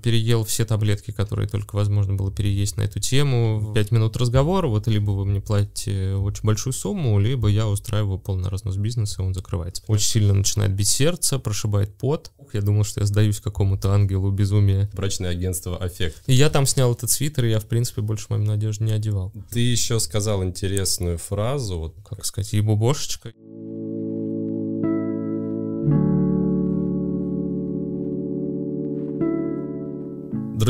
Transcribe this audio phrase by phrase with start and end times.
[0.00, 3.72] переел все таблетки, которые только возможно было переесть на эту тему.
[3.74, 8.48] Пять минут разговора, вот либо вы мне платите очень большую сумму, либо я устраиваю полный
[8.48, 9.82] разнос бизнеса, и он закрывается.
[9.86, 12.32] Очень сильно начинает бить сердце, прошибает пот.
[12.52, 14.90] Я думал, что я сдаюсь какому-то ангелу безумия.
[14.92, 16.22] Брачное агентство «Аффект».
[16.26, 19.32] И я там снял этот свитер, и я, в принципе, больше мою надежду не одевал.
[19.50, 21.78] Ты еще сказал интересную фразу.
[21.78, 23.32] Вот, как сказать, ебу-бошечка.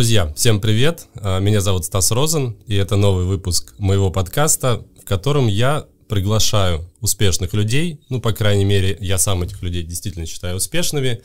[0.01, 1.09] Друзья, всем привет!
[1.16, 6.91] А, меня зовут Стас Розен, и это новый выпуск моего подкаста, в котором я приглашаю
[7.02, 11.21] успешных людей, ну, по крайней мере, я сам этих людей действительно считаю успешными,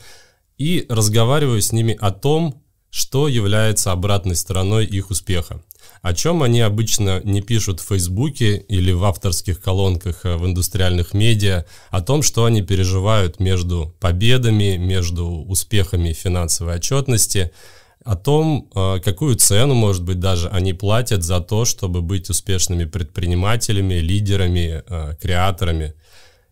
[0.58, 5.62] и разговариваю с ними о том, что является обратной стороной их успеха.
[6.02, 11.14] О чем они обычно не пишут в Фейсбуке или в авторских колонках э, в индустриальных
[11.14, 17.52] медиа, о том, что они переживают между победами, между успехами финансовой отчетности–
[18.06, 22.84] о том, э, какую цену, может быть, даже они платят за то, чтобы быть успешными
[22.84, 25.92] предпринимателями, лидерами, э, креаторами.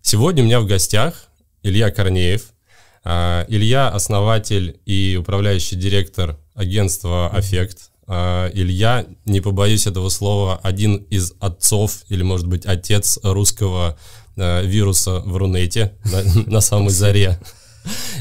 [0.03, 1.29] Сегодня у меня в гостях
[1.63, 2.47] Илья Корнеев.
[3.05, 7.91] Э, Илья– основатель и управляющий директор агентства «Аффект».
[8.07, 13.97] Илья, не побоюсь этого слова, один из отцов или, может быть, отец русского
[14.37, 17.41] вируса в Рунете на, на самой заре.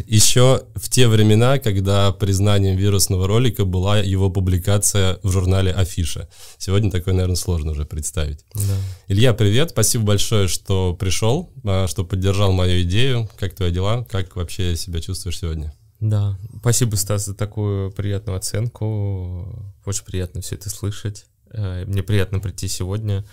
[0.05, 6.29] Еще в те времена, когда признанием вирусного ролика была его публикация в журнале Афиша.
[6.57, 8.45] Сегодня такое, наверное, сложно уже представить.
[8.53, 8.75] Да.
[9.07, 13.29] Илья, привет, спасибо большое, что пришел, а, что поддержал мою идею.
[13.37, 14.05] Как твои дела?
[14.09, 15.73] Как вообще себя чувствуешь сегодня?
[15.99, 19.71] Да, спасибо, Стас, за такую приятную оценку.
[19.85, 21.27] Очень приятно все это слышать.
[21.51, 23.23] Э, мне приятно прийти сегодня.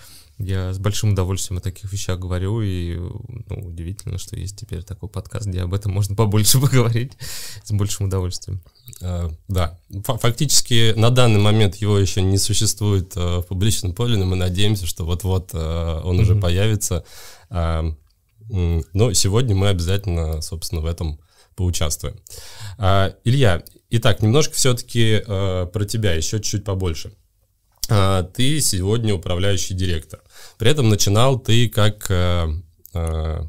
[0.42, 5.10] Я с большим удовольствием о таких вещах говорю, и ну, удивительно, что есть теперь такой
[5.10, 7.12] подкаст, где об этом можно побольше поговорить
[7.62, 8.62] с большим удовольствием.
[9.02, 14.24] Uh, да, фактически на данный момент его еще не существует uh, в публичном поле, но
[14.24, 16.22] мы надеемся, что вот-вот uh, он mm-hmm.
[16.22, 17.04] уже появится.
[17.50, 21.20] Но сегодня мы обязательно, собственно, в этом
[21.54, 22.16] поучаствуем.
[22.78, 27.12] Илья, итак, немножко все-таки про тебя, еще чуть-чуть побольше.
[28.34, 30.20] Ты сегодня управляющий директор.
[30.58, 32.48] При этом начинал ты как э,
[32.94, 33.40] э,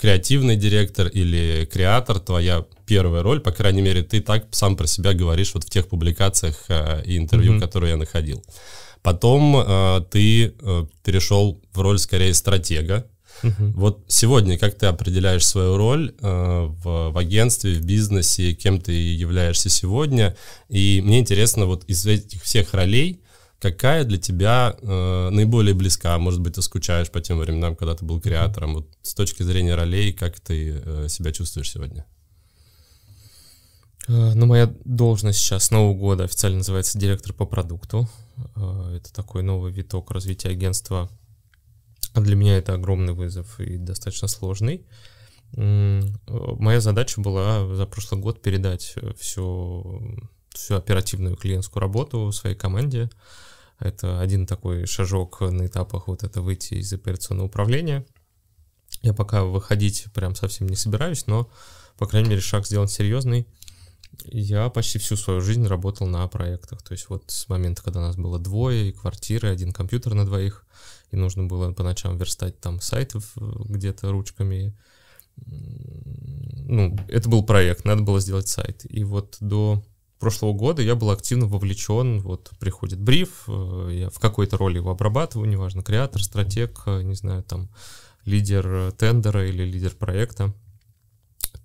[0.00, 5.12] креативный директор или креатор, твоя первая роль, по крайней мере, ты так сам про себя
[5.12, 7.60] говоришь вот в тех публикациях э, и интервью, mm-hmm.
[7.60, 8.44] которые я находил.
[9.02, 13.06] Потом э, ты э, перешел в роль скорее стратега.
[13.42, 13.72] Uh-huh.
[13.74, 18.92] Вот сегодня как ты определяешь свою роль э, в, в агентстве, в бизнесе, кем ты
[18.92, 20.36] являешься сегодня?
[20.68, 23.20] И мне интересно, вот из этих всех ролей,
[23.70, 26.16] какая для тебя э, наиболее близка?
[26.18, 28.74] Может быть, ты скучаешь по тем временам, когда ты был креатором?
[28.74, 32.06] Вот с точки зрения ролей, как ты э, себя чувствуешь сегодня?
[34.06, 38.08] Э, ну, моя должность сейчас Нового года официально называется директор по продукту.
[38.54, 41.10] Э, это такой новый виток развития агентства.
[42.14, 44.86] Для меня это огромный вызов и достаточно сложный.
[45.52, 53.10] Моя задача была за прошлый год передать всю, всю оперативную клиентскую работу своей команде.
[53.78, 58.06] Это один такой шажок на этапах вот это выйти из операционного управления.
[59.02, 61.50] Я пока выходить прям совсем не собираюсь, но,
[61.98, 63.46] по крайней мере, шаг сделан серьезный.
[64.24, 66.82] Я почти всю свою жизнь работал на проектах.
[66.82, 70.64] То есть вот с момента, когда нас было двое, и квартиры, один компьютер на двоих,
[71.10, 74.74] и нужно было по ночам верстать там сайты где-то ручками.
[75.36, 78.86] Ну, это был проект, надо было сделать сайт.
[78.88, 79.84] И вот до
[80.18, 84.90] прошлого года я был активно вовлечен, вот приходит бриф, э, я в какой-то роли его
[84.90, 87.68] обрабатываю, неважно, креатор, стратег, э, не знаю, там,
[88.24, 90.54] лидер тендера или лидер проекта,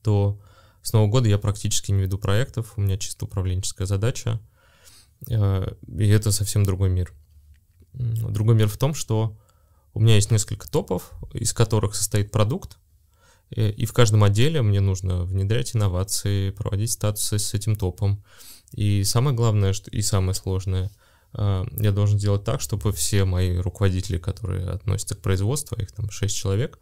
[0.03, 0.39] то
[0.81, 4.39] с Нового года я практически не веду проектов, у меня чисто управленческая задача,
[5.29, 7.13] э, и это совсем другой мир.
[7.93, 9.37] Другой мир в том, что
[9.93, 12.80] у меня есть несколько топов, из которых состоит продукт, Э,
[13.51, 18.23] и в каждом отделе мне нужно внедрять инновации, проводить статусы с этим топом.
[18.71, 20.89] И самое главное, что и самое сложное,
[21.33, 26.09] э, я должен сделать так, чтобы все мои руководители, которые относятся к производству, их там
[26.09, 26.79] 6 человек,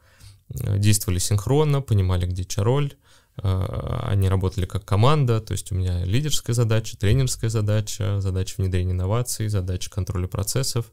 [0.50, 2.94] э, действовали синхронно, понимали, где чья роль,
[3.42, 9.48] они работали как команда, то есть у меня лидерская задача, тренерская задача, задача внедрения инноваций,
[9.48, 10.92] задача контроля процессов,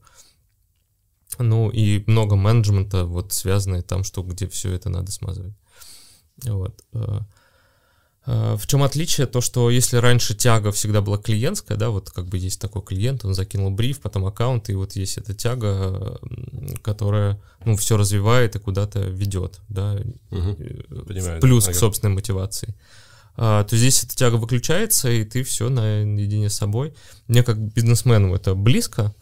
[1.39, 5.55] ну и много менеджмента, вот связанное там, что где все это надо смазывать.
[6.45, 6.85] Вот.
[6.93, 7.21] Э,
[8.27, 9.27] э, в чем отличие?
[9.27, 13.25] То, что если раньше тяга всегда была клиентская, да, вот как бы есть такой клиент,
[13.25, 16.21] он закинул бриф, потом аккаунт, и вот есть эта тяга,
[16.83, 19.99] которая, ну, все развивает и куда-то ведет, да,
[20.31, 20.57] угу.
[21.41, 21.73] плюс ага.
[21.73, 22.75] к собственной мотивации.
[23.37, 26.95] а, то здесь эта тяга выключается, и ты все наедине с собой.
[27.29, 29.15] Мне как бизнесмену это близко,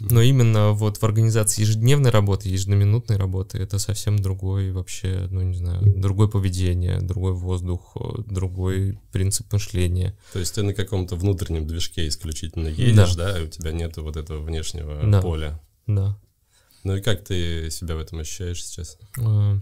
[0.00, 5.56] но именно вот в организации ежедневной работы, ежеминутной работы, это совсем другой вообще, ну не
[5.56, 7.96] знаю, другое поведение, другой воздух,
[8.26, 10.16] другой принцип мышления.
[10.32, 14.02] То есть ты на каком-то внутреннем движке исключительно едешь, да, да и у тебя нету
[14.02, 15.20] вот этого внешнего да.
[15.20, 15.60] поля.
[15.86, 16.18] Да.
[16.82, 18.98] Ну и как ты себя в этом ощущаешь сейчас?
[19.18, 19.58] А,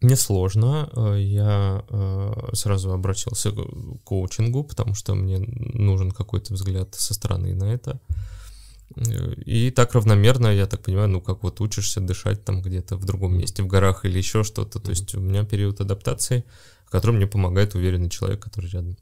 [0.00, 0.88] мне сложно.
[0.94, 3.58] А, я а, сразу обратился к
[4.04, 8.00] коучингу, потому что мне нужен какой-то взгляд со стороны на это.
[8.96, 13.38] И так равномерно, я так понимаю, ну как вот учишься дышать там где-то в другом
[13.38, 14.80] месте, в горах или еще что-то.
[14.80, 16.44] То есть у меня период адаптации,
[16.86, 18.96] в котором мне помогает уверенный человек, который рядом.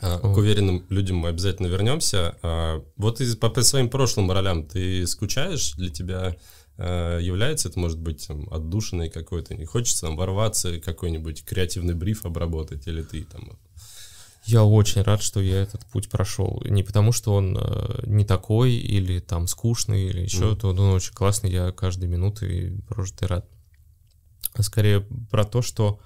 [0.00, 2.36] А, к уверенным людям мы обязательно вернемся.
[2.42, 5.74] А, вот из, по, по своим прошлым ролям ты скучаешь?
[5.74, 6.36] Для тебя
[6.78, 9.54] а, является это, может быть, там, отдушиной какой-то?
[9.54, 12.88] Не хочется там ворваться, какой-нибудь креативный бриф обработать?
[12.88, 13.58] Или ты там
[14.44, 16.62] я очень рад, что я этот путь прошел.
[16.64, 20.56] Не потому, что он э, не такой, или там скучный, или еще, mm.
[20.56, 23.48] то он очень классный, я каждой минуты прожитый рад.
[24.54, 25.00] А скорее
[25.30, 26.00] про то, что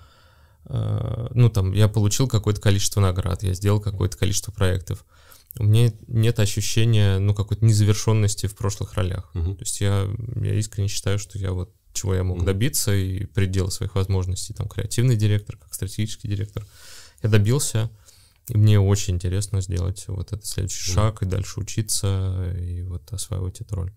[0.66, 5.04] э, ну там я получил какое-то количество наград, я сделал какое-то количество проектов.
[5.58, 9.30] У меня нет ощущения, ну, какой-то незавершенности в прошлых ролях.
[9.32, 9.54] Uh-huh.
[9.54, 10.06] То есть я,
[10.42, 12.44] я искренне считаю, что я вот чего я мог uh-huh.
[12.44, 16.62] добиться и предел своих возможностей, там, креативный директор, как стратегический директор,
[17.22, 17.90] я добился.
[18.48, 20.94] И мне очень интересно сделать вот этот следующий mm.
[20.94, 23.92] шаг и дальше учиться и вот осваивать эту роль.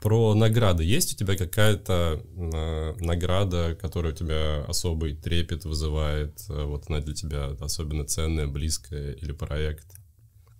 [0.00, 0.84] Про награды.
[0.84, 6.44] Есть у тебя какая-то э, награда, которая у тебя особый трепет вызывает?
[6.48, 9.86] Э, вот она для тебя особенно ценная, близкая или проект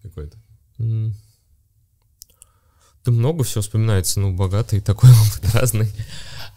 [0.03, 0.39] какой-то?
[0.79, 1.13] Mm.
[3.05, 5.91] Да много всего вспоминается, ну, богатый такой опыт разный.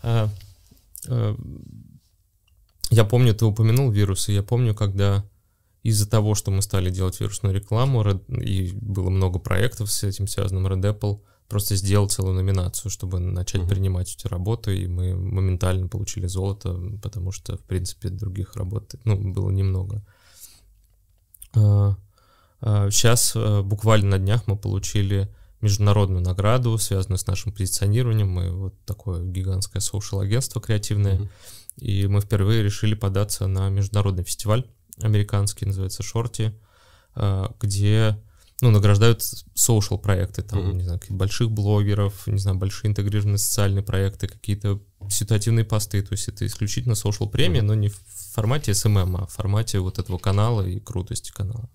[0.01, 0.29] А,
[1.07, 1.35] а,
[2.89, 5.25] я помню, ты упомянул вирусы, я помню, когда
[5.87, 10.67] из-за того, что мы стали делать вирусную рекламу, и было много проектов с этим связанным,
[10.67, 13.69] Red Apple просто сделал целую номинацию, чтобы начать uh-huh.
[13.69, 19.15] принимать эти работы, и мы моментально получили золото, потому что, в принципе, других работ ну,
[19.15, 20.05] было немного.
[21.53, 28.27] Сейчас, а, а, буквально на днях, мы получили международную награду, связанную с нашим позиционированием.
[28.27, 31.29] Мы вот такое гигантское соушал-агентство креативное, uh-huh.
[31.77, 34.65] и мы впервые решили податься на международный фестиваль
[35.01, 36.53] американский, называется Шорти,
[37.15, 38.17] а, где
[38.61, 39.21] ну, награждают
[39.55, 40.73] social проекты, там, mm-hmm.
[40.73, 46.27] не знаю, больших блогеров, не знаю, большие интегрированные социальные проекты, какие-то ситуативные посты, то есть
[46.27, 47.63] это исключительно social премия, mm-hmm.
[47.63, 47.99] но не в
[48.33, 51.69] формате SMM, а в формате вот этого канала и крутости канала.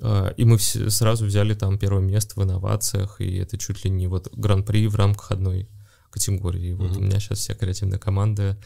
[0.00, 4.08] А, и мы сразу взяли там первое место в инновациях, и это чуть ли не
[4.08, 5.68] вот гран-при в рамках одной
[6.14, 6.72] категории.
[6.72, 6.76] Mm-hmm.
[6.76, 8.56] Вот у меня сейчас вся креативная команда,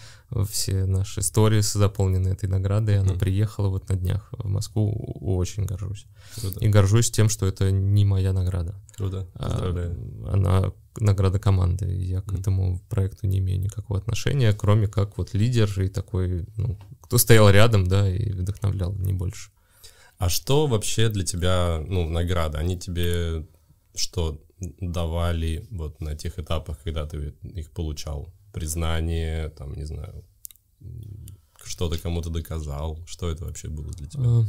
[0.51, 2.97] все наши сторис заполнены этой наградой.
[2.97, 3.11] Mm-hmm.
[3.11, 4.93] Она приехала вот на днях в Москву.
[5.21, 6.07] Очень горжусь.
[6.39, 6.61] Круто.
[6.61, 8.75] И горжусь тем, что это не моя награда.
[8.97, 9.27] Круто.
[9.35, 9.73] А,
[10.31, 11.87] она награда команды.
[11.87, 12.41] Я к mm-hmm.
[12.41, 17.49] этому проекту не имею никакого отношения, кроме как вот лидер и такой, ну, кто стоял
[17.49, 19.51] рядом, да, и вдохновлял, не больше.
[20.19, 22.59] А что вообще для тебя, ну, награда?
[22.59, 23.47] Они тебе
[23.95, 28.33] что давали вот на тех этапах, когда ты их получал?
[28.53, 30.25] Признание, там, не знаю,
[31.65, 32.99] что-то кому-то доказал?
[33.07, 34.23] Что это вообще было для тебя?
[34.25, 34.45] А,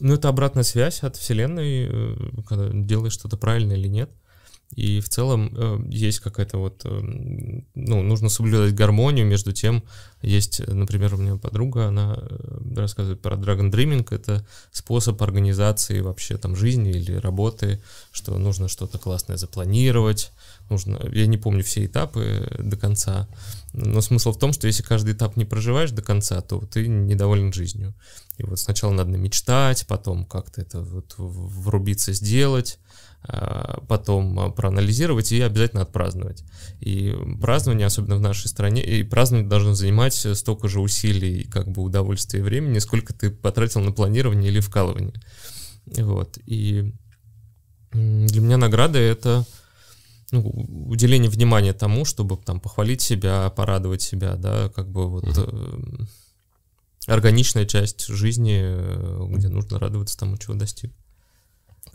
[0.00, 2.16] ну, это обратная связь от Вселенной, э,
[2.46, 4.10] когда делаешь что-то правильно или нет.
[4.74, 6.88] И в целом э, есть какая-то вот, э,
[7.74, 9.84] ну, нужно соблюдать гармонию между тем,
[10.22, 16.36] есть, например, у меня подруга, она э, рассказывает про Dragon Dreaming, это способ организации вообще
[16.36, 17.80] там жизни или работы,
[18.10, 20.32] что нужно что-то классное запланировать,
[20.68, 23.28] нужно, я не помню все этапы до конца,
[23.72, 27.52] но смысл в том, что если каждый этап не проживаешь до конца, то ты недоволен
[27.52, 27.94] жизнью.
[28.36, 32.78] И вот сначала надо мечтать, потом как-то это вот врубиться, сделать,
[33.88, 36.44] потом а, проанализировать и обязательно отпраздновать.
[36.80, 41.82] И празднование, особенно в нашей стране, и празднование должно занимать столько же усилий, как бы
[41.82, 45.14] удовольствия и времени, сколько ты потратил на планирование или вкалывание.
[45.86, 46.38] Вот.
[46.46, 46.92] И
[47.92, 49.46] для меня награда— это
[50.32, 50.40] ну,
[50.88, 55.78] уделение внимания тому, чтобы там похвалить себя, порадовать себя, да, как бы вот э,
[57.06, 60.92] органичная часть жизни, э, где нужно радоваться тому, чего достиг.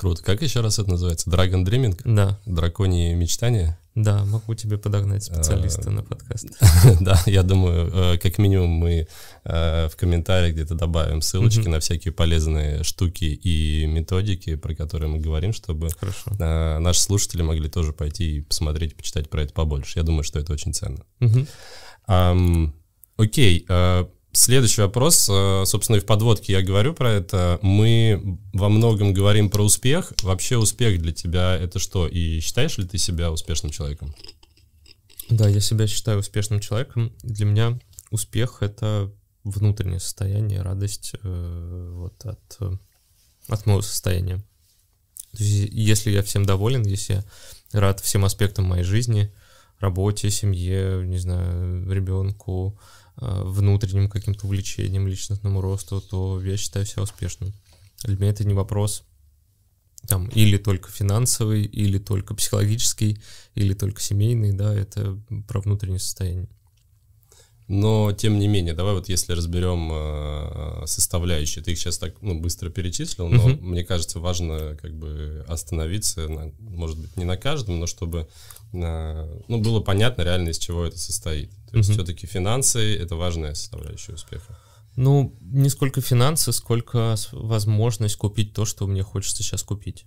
[0.01, 0.23] Круто.
[0.23, 1.29] Как еще раз это называется?
[1.29, 2.01] Dragon Dreaming?
[2.05, 2.39] Да.
[2.47, 3.77] Драконьи мечтания?
[3.93, 6.47] Да, могу тебе подогнать специалиста а, на подкаст.
[7.01, 9.07] Да, я думаю, э, как минимум мы
[9.43, 15.19] э, в комментариях где-то добавим ссылочки на всякие полезные штуки и методики, про которые мы
[15.19, 19.99] говорим, чтобы э, наши слушатели могли тоже пойти и посмотреть, почитать про это побольше.
[19.99, 21.05] Я думаю, что это очень ценно.
[23.17, 23.67] Окей,
[24.33, 27.59] Следующий вопрос, э, собственно, и в подводке я говорю про это.
[27.61, 30.13] Мы во многом говорим про успех.
[30.23, 32.07] Вообще успех для тебя это что?
[32.07, 34.15] И считаешь ли ты себя успешным человеком?
[35.29, 37.11] Да, я себя считаю успешным человеком.
[37.23, 39.11] Для меня успех— это
[39.43, 42.59] внутреннее состояние, радость э, вот от,
[43.47, 44.37] от моего состояния.
[45.31, 47.23] То есть, если я всем доволен, если я
[47.71, 49.33] рад всем аспектам моей жизни,
[49.79, 52.79] работе, семье, не знаю, ребенку,
[53.21, 57.53] внутренним каким-то увлечением, личностному росту, то я считаю себя успешным.
[58.03, 59.03] Для меня это не вопрос
[60.07, 63.21] там или только финансовый, или только психологический,
[63.53, 66.49] или только семейный, да, это про внутреннее состояние.
[67.73, 72.37] Но, тем не менее, давай вот если разберем э, составляющие, ты их сейчас так ну,
[72.37, 73.61] быстро перечислил, но uh-huh.
[73.61, 78.27] мне кажется, важно как бы остановиться, на, может быть, не на каждом, но чтобы
[78.73, 81.49] э, ну, было понятно реально, из чего это состоит.
[81.71, 81.93] То есть uh-huh.
[81.93, 84.59] все-таки финансы— это важная составляющая успеха.
[84.97, 90.03] Ну, не сколько финансы, сколько возможность купить то, что мне хочется сейчас купить.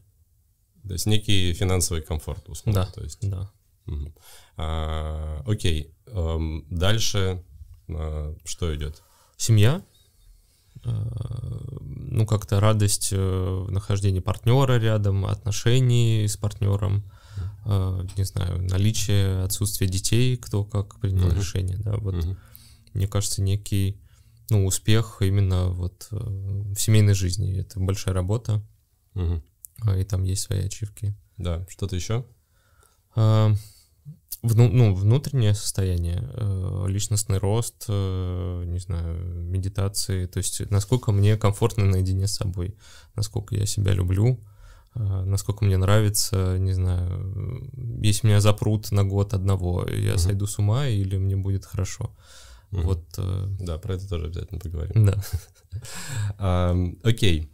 [0.87, 2.85] То есть некий финансовый комфорт, условно.
[2.85, 3.21] Да, то есть.
[3.23, 3.50] да.
[3.87, 4.14] Угу.
[4.59, 7.42] А, окей, эм, дальше
[8.45, 9.03] что идет?
[9.37, 9.83] Семья.
[10.85, 17.11] А, ну, как-то радость э, нахождения партнера рядом, отношений с партнером,
[17.64, 21.38] а, не знаю, наличие, отсутствие детей, кто как принял uh-huh.
[21.38, 22.37] решение, да, вот, uh-huh.
[22.93, 24.00] мне кажется, некий,
[24.50, 28.62] ну, успех именно вот э, в семейной жизни, это большая работа,
[29.14, 29.43] uh-huh.
[29.99, 31.17] и там есть свои ачивки.
[31.37, 32.25] Да, что-то еще?
[34.45, 41.37] Вну, ну, внутреннее состояние, э, личностный рост, э, не знаю, медитации, то есть насколько мне
[41.37, 42.77] комфортно наедине с собой,
[43.17, 44.39] насколько я себя люблю,
[44.95, 47.71] э, насколько мне нравится, не знаю,
[48.03, 50.19] если меня запрут на год одного, я угу.
[50.19, 52.15] сойду с ума или мне будет хорошо.
[52.71, 52.83] Угу.
[52.83, 53.05] Вот.
[53.19, 53.47] Э...
[53.61, 55.07] Да, про это тоже обязательно поговорим.
[56.39, 56.79] Да.
[57.03, 57.51] Окей.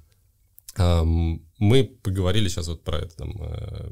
[0.76, 3.90] Мы поговорили сейчас вот про это там э,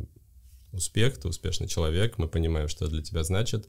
[0.78, 3.68] успех, ты успешный человек, мы понимаем, что это для тебя значит.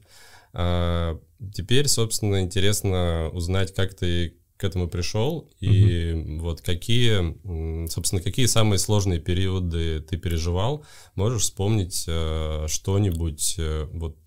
[0.52, 1.18] А
[1.54, 6.40] теперь, собственно, интересно узнать, как ты к этому пришел и угу.
[6.42, 10.84] вот какие, собственно, какие самые сложные периоды ты переживал.
[11.14, 14.18] Можешь вспомнить э, что-нибудь э, вот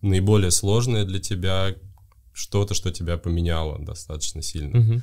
[0.00, 1.74] наиболее сложное для тебя,
[2.32, 4.78] что-то, что тебя поменяло достаточно сильно.
[4.78, 5.02] Угу.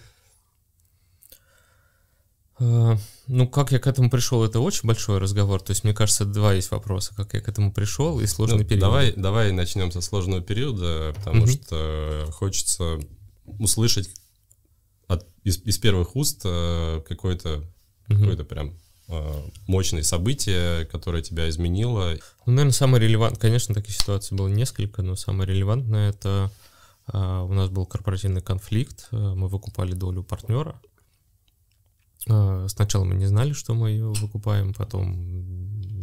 [2.62, 2.96] Э,
[3.28, 5.62] ну, как я к этому пришел, это очень большой разговор.
[5.62, 8.66] То есть, мне кажется, два есть вопроса, как я к этому пришел и сложный ну,
[8.66, 8.82] период.
[8.82, 11.48] Давай, давай начнем со сложного периода, потому угу.
[11.48, 13.00] что хочется
[13.46, 14.12] услышать
[15.08, 17.64] от, из, из первых уст э, какое-то
[18.08, 18.20] угу.
[18.20, 18.78] какое-то прям
[19.08, 22.14] э, мощное событие, которое тебя изменило.
[22.46, 26.52] Ну, наверное, самое релевантное, конечно, таких ситуаций было несколько, но самое релевантное это
[27.14, 30.80] у нас был корпоративный конфликт, мы выкупали долю партнера,
[32.26, 35.16] сначала мы не знали, что мы ее выкупаем, потом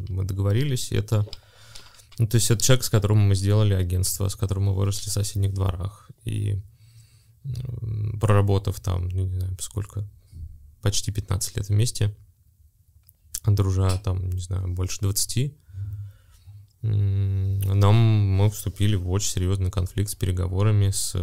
[0.09, 0.93] мы договорились.
[0.93, 1.27] Это,
[2.19, 5.13] ну, то есть это человек, с которым мы сделали агентство, с которым мы выросли в
[5.13, 6.11] соседних дворах.
[6.25, 6.61] И
[8.21, 10.09] проработав там, ну, не знаю, сколько,
[10.83, 12.17] почти 15 лет вместе,
[13.47, 15.55] дружа там, не знаю, больше 20,
[16.83, 21.17] нам мы вступили в очень серьезный конфликт с переговорами, с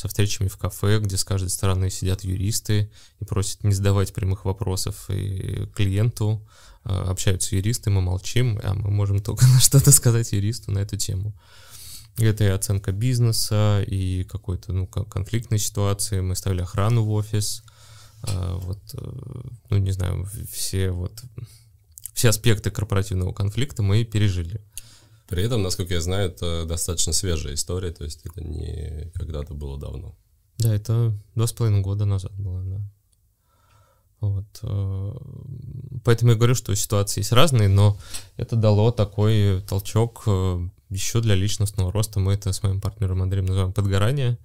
[0.00, 2.90] со встречами в кафе, где с каждой стороны сидят юристы
[3.20, 6.42] и просят не задавать прямых вопросов и клиенту.
[6.84, 10.96] А, общаются юристы, мы молчим, а мы можем только на что-то сказать юристу на эту
[10.96, 11.34] тему.
[12.16, 16.20] Это и оценка бизнеса, и какой-то ну, конфликтной ситуации.
[16.20, 17.62] Мы ставили охрану в офис.
[18.22, 19.12] А, вот, э,
[19.68, 21.12] ну, не знаю, все вот
[22.14, 24.62] все аспекты корпоративного конфликта мы пережили.
[25.30, 29.78] При этом, насколько я знаю, это достаточно свежая история, то есть это не когда-то было
[29.78, 30.16] давно.
[30.58, 32.80] Да, это два с половиной года назад было, да.
[34.20, 34.44] Вот.
[34.62, 35.12] Э,
[36.04, 37.96] поэтому я говорю, что ситуации есть разные, но
[38.36, 42.18] это дало такой толчок э, еще для личностного роста.
[42.18, 44.36] Мы это с моим партнером Андреем называем подгорание.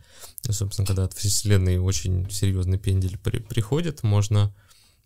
[0.48, 4.54] И, собственно, когда от вселенной очень серьезный пендель при, приходит, можно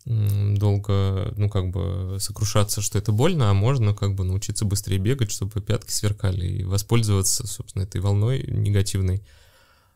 [0.06, 5.30] долго, ну, как бы сокрушаться, что это больно, а можно как бы научиться быстрее бегать,
[5.30, 9.22] чтобы пятки сверкали и воспользоваться, собственно, этой волной негативной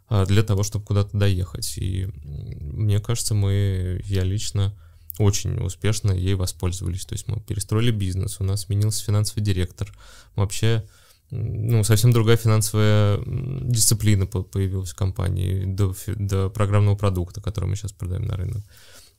[0.09, 1.79] а, для того, чтобы куда-то доехать.
[1.79, 4.77] И мне кажется, мы, я лично
[5.19, 7.07] очень успешно ей воспользовались.
[7.07, 9.91] То есть мы перестроили бизнес, у нас сменился финансовый директор.
[10.37, 10.85] Вообще,
[11.31, 17.93] ну, совсем другая финансовая дисциплина появилась в компании до, до программного продукта, который мы сейчас
[17.93, 18.63] продаем на рынок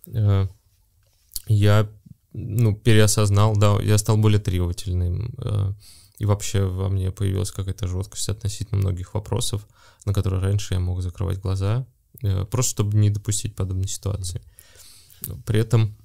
[0.08, 0.48] э,
[1.48, 1.90] я
[2.34, 5.34] ну, переосознал, да, я стал более требовательным.
[5.38, 5.74] Э,
[6.18, 9.68] и вообще во мне появилась какая-то жесткость относительно многих вопросов,
[10.06, 11.86] на которые раньше я мог закрывать глаза
[12.22, 14.42] э, просто чтобы не допустить подобной ситуации.
[15.46, 15.96] При этом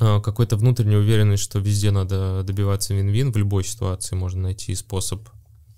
[0.00, 5.28] э, какой-то внутренняя уверенность, что везде надо добиваться вин-вин, в любой ситуации можно найти способ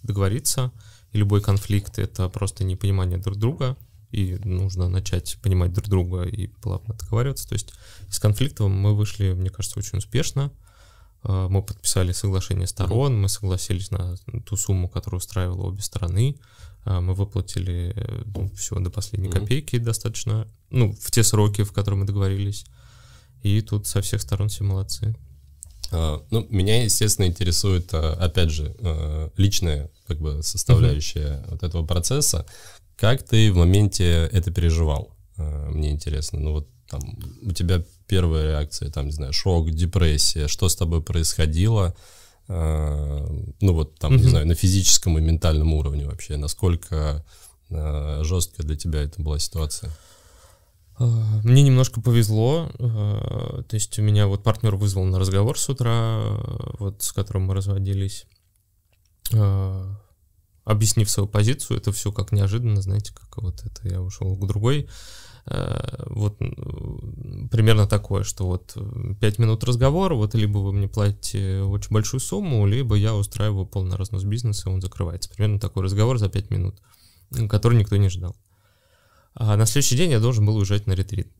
[0.03, 0.73] договориться,
[1.13, 3.77] и любой конфликт— это просто непонимание друг друга,
[4.13, 7.49] и нужно начать понимать друг друга и плавно договариваться.
[7.49, 7.73] То есть
[8.09, 10.53] из конфликта мы вышли, мне кажется, очень успешно.
[11.25, 14.17] Э, мы подписали соглашение сторон, мы согласились на
[14.47, 16.37] ту сумму, которая устраивала обе стороны.
[16.85, 17.95] Э, мы выплатили
[18.35, 22.67] ну, все до последней копейки достаточно, ну, в те сроки, в которые мы договорились.
[23.43, 25.17] И тут со всех сторон все молодцы.
[25.93, 31.51] А, ну, меня, естественно, интересует, а, опять же, а, личная как бы составляющая uh-huh.
[31.51, 32.47] вот этого процесса.
[32.97, 35.17] Как ты в моменте это переживал?
[35.37, 36.39] Мне интересно.
[36.41, 37.01] Ну вот там
[37.43, 41.95] у тебя первая реакция, там, не знаю, шок, депрессия, что с тобой происходило?
[42.49, 47.25] Ну вот там, не знаю, на физическом и ментальном уровне вообще, насколько
[47.71, 49.91] жесткая для тебя это была ситуация?
[50.99, 56.21] Мне немножко повезло, то есть у меня вот партнер вызвал на разговор с утра,
[56.79, 58.27] вот с которым мы разводились,
[60.65, 64.89] объяснив свою позицию, это все как неожиданно, знаете, как вот это я ушел к другой,
[65.45, 68.77] вот примерно такое, что вот
[69.21, 73.97] пять минут разговора, вот либо вы мне платите очень большую сумму, либо я устраиваю полный
[73.97, 75.31] разнос бизнеса, и он закрывается.
[75.31, 76.81] Примерно такой разговор за пять минут,
[77.49, 78.37] который никто не ждал.
[79.35, 81.33] А на следующий день я должен был уезжать на ретрит.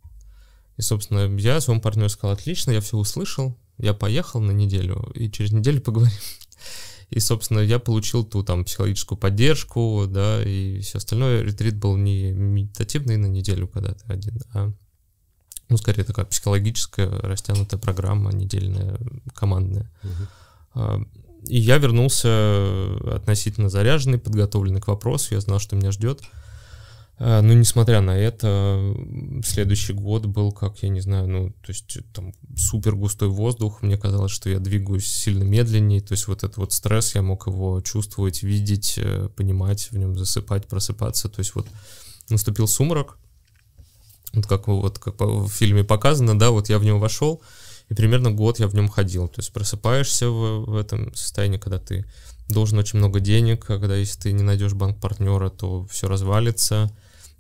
[0.79, 5.31] И, собственно, я своему партнеру сказал, отлично, я все услышал, я поехал на неделю, и
[5.31, 6.19] через неделю поговорим.
[7.13, 11.43] И, собственно, я получил ту там психологическую поддержку, да, и все остальное.
[11.43, 14.73] Ретрит был не медитативный на неделю, когда ты один, а,
[15.69, 18.99] ну, скорее такая психологическая растянутая программа, недельная,
[19.35, 19.91] командная.
[20.75, 21.07] Uh-huh.
[21.47, 26.23] И я вернулся относительно заряженный, подготовленный к вопросу, я знал, что меня ждет.
[27.19, 28.95] А, но несмотря на это,
[29.45, 33.83] следующий год был, как я не знаю, ну, то есть там супер густой воздух.
[33.83, 36.01] Мне казалось, что я двигаюсь сильно медленнее.
[36.01, 40.19] То есть вот этот вот стресс, я мог его чувствовать, видеть, э, понимать, в нем
[40.19, 41.29] засыпать, просыпаться.
[41.29, 41.67] То есть вот
[42.29, 43.19] наступил сумрак,
[44.33, 47.43] вот как, вот как в фильме показано, да, вот я в него вошел,
[47.93, 49.29] и примерно год я в нем ходил.
[49.29, 52.05] То есть просыпаешься в, в этом состоянии, когда ты
[52.49, 56.91] должен очень много денег, когда если ты не найдешь банк-партнера, то все развалится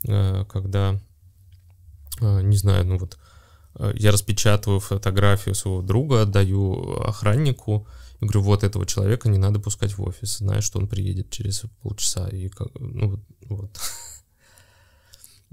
[0.08, 1.00] Э, когда,
[2.20, 3.18] э, не знаю, ну вот,
[3.76, 7.86] э, я распечатываю фотографию своего друга, отдаю охраннику,
[8.20, 12.28] говорю, вот этого человека не надо пускать в офис, знаешь, что он приедет через полчаса,
[12.28, 13.80] и как, ну вот, вот.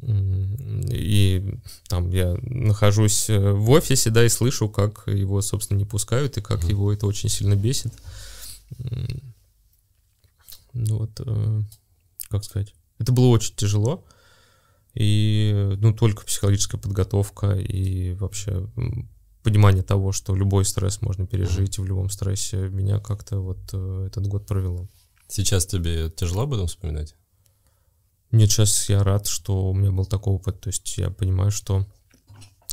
[0.01, 1.43] И
[1.87, 6.63] там я нахожусь в офисе, да, и слышу, как его, собственно, не пускают, и как
[6.63, 7.93] его это очень сильно бесит.
[10.73, 11.19] Ну вот,
[12.29, 14.05] как сказать, это было очень тяжело.
[14.95, 18.67] И ну, только психологическая подготовка и вообще
[19.43, 24.05] понимание того, что любой стресс можно пережить, и в любом стрессе меня как-то вот э,
[24.07, 24.87] этот год провело.
[25.27, 27.15] Сейчас тебе тяжело об этом вспоминать?
[28.31, 30.61] Нет, сейчас я рад, что у меня был такой опыт.
[30.61, 31.87] То есть я понимаю, что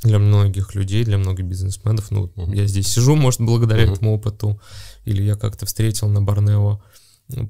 [0.02, 2.54] для многих людей, для многих бизнесменов, ну, uh-huh.
[2.54, 3.92] я здесь сижу, может, благодаря uh-huh.
[3.94, 4.60] этому опыту,
[5.04, 6.82] или я как-то встретил на Борнео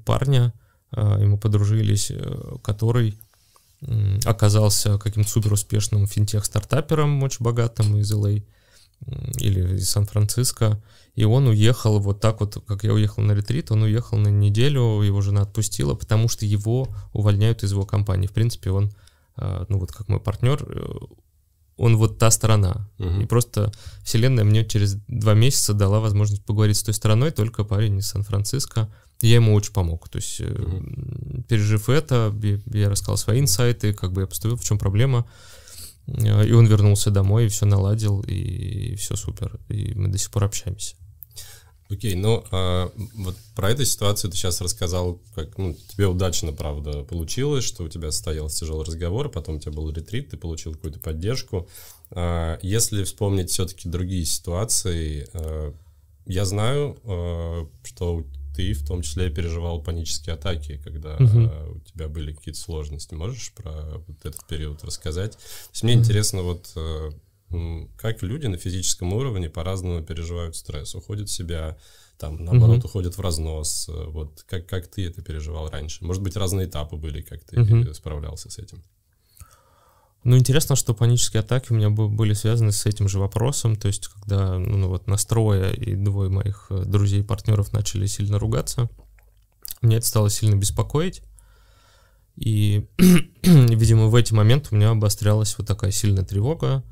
[0.04, 0.52] парня,
[0.92, 3.18] э, и мы подружились, э, который
[4.24, 8.42] оказался каким-то супер успешным финтех-стартапером, очень богатым из LA
[9.38, 10.82] или из Сан-Франциско,
[11.16, 15.00] и он уехал вот так вот, как я уехал на ретрит, он уехал на неделю,
[15.00, 18.26] его жена отпустила, потому что его увольняют из его компании.
[18.26, 18.92] В принципе, он,
[19.34, 20.84] а, ну вот как мой партнер, э,
[21.78, 22.90] он вот та сторона.
[22.98, 23.22] Uh-huh.
[23.22, 27.98] И просто вселенная мне через два месяца дала возможность поговорить с той стороной, только парень
[27.98, 28.90] из Сан-Франциско,
[29.22, 30.10] я ему очень помог.
[30.10, 31.44] То есть, mm-hmm.
[31.44, 32.34] пережив это,
[32.66, 35.26] я рассказал свои инсайты, как бы я поступил, в чем проблема.
[36.06, 39.58] Э, и он вернулся домой, и все наладил, и все супер.
[39.70, 40.96] И мы до сих пор общаемся.
[41.88, 46.52] Окей, okay, ну а, вот про эту ситуацию ты сейчас рассказал, как ну, тебе удачно,
[46.52, 50.74] правда, получилось, что у тебя состоялся тяжелый разговор, потом у тебя был ретрит, ты получил
[50.74, 51.68] какую-то поддержку.
[52.10, 55.72] А, если вспомнить все-таки другие ситуации, а,
[56.26, 58.24] я знаю, а, что
[58.56, 61.76] ты в том числе переживал панические атаки, когда угу.
[61.76, 63.14] у тебя были какие-то сложности.
[63.14, 65.32] Можешь про вот этот период рассказать?
[65.32, 66.00] То есть мне угу.
[66.00, 67.10] интересно, вот э,
[67.96, 71.76] как люди на физическом уровне по-разному переживают стресс, уходят в себя,
[72.18, 72.86] там, наоборот, угу.
[72.86, 73.88] уходят в разнос.
[73.88, 76.04] Вот как, как ты это переживал раньше?
[76.04, 77.94] Может быть, разные этапы были, как ты угу.
[77.94, 78.82] справлялся с этим?
[80.26, 84.08] Ну, интересно, что панические атаки у меня были связаны с этим же вопросом, то есть,
[84.08, 88.90] когда, ну, ну вот настроя и двое моих э, друзей и партнеров начали сильно ругаться,
[89.82, 91.22] мне это стало сильно беспокоить,
[92.34, 92.86] И,
[93.42, 96.82] видимо, в эти моменты у меня обострялась вот такая сильная тревога.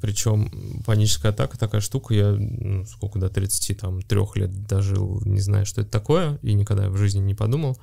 [0.00, 5.80] Причем паническая атака такая штука, я ну, сколько до 33 лет дожил, не знаю, что
[5.80, 7.78] это такое, и никогда в жизни не подумал.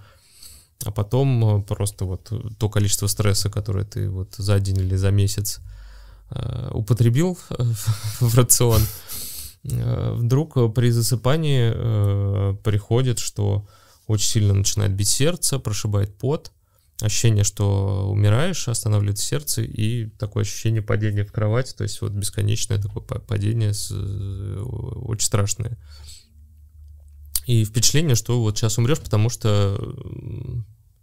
[0.85, 5.59] А потом просто вот то количество стресса, которое ты вот за день или за месяц
[6.29, 7.37] э, употребил
[8.21, 8.81] в рацион,
[9.63, 13.67] э, вдруг при засыпании э, приходит, что
[14.07, 16.53] очень сильно начинает бить сердце, прошибает пот,
[17.01, 22.77] ощущение, что умираешь, останавливает сердце, и такое ощущение падения в кровать, то есть вот бесконечное
[22.77, 25.77] такое падение с, э, очень страшное.
[27.45, 29.77] И впечатление, что вот сейчас умрешь, потому что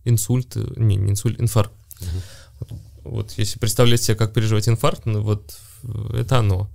[0.04, 1.74] инсульт, не, не инсульт, инфаркт.
[2.00, 2.08] Угу.
[2.60, 2.72] Вот,
[3.04, 5.58] вот если представлять себе, как переживать инфаркт, ну вот
[6.14, 6.70] это оно.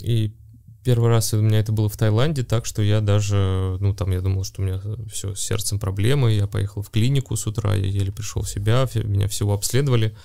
[0.00, 0.36] И
[0.84, 4.20] Первый раз у меня это было в Таиланде, так что я даже, ну там я
[4.20, 4.80] думал, что у меня
[5.12, 8.88] все с сердцем проблемы, я поехал в клинику с утра, я еле пришел в себя,
[8.94, 10.16] меня всего обследовали,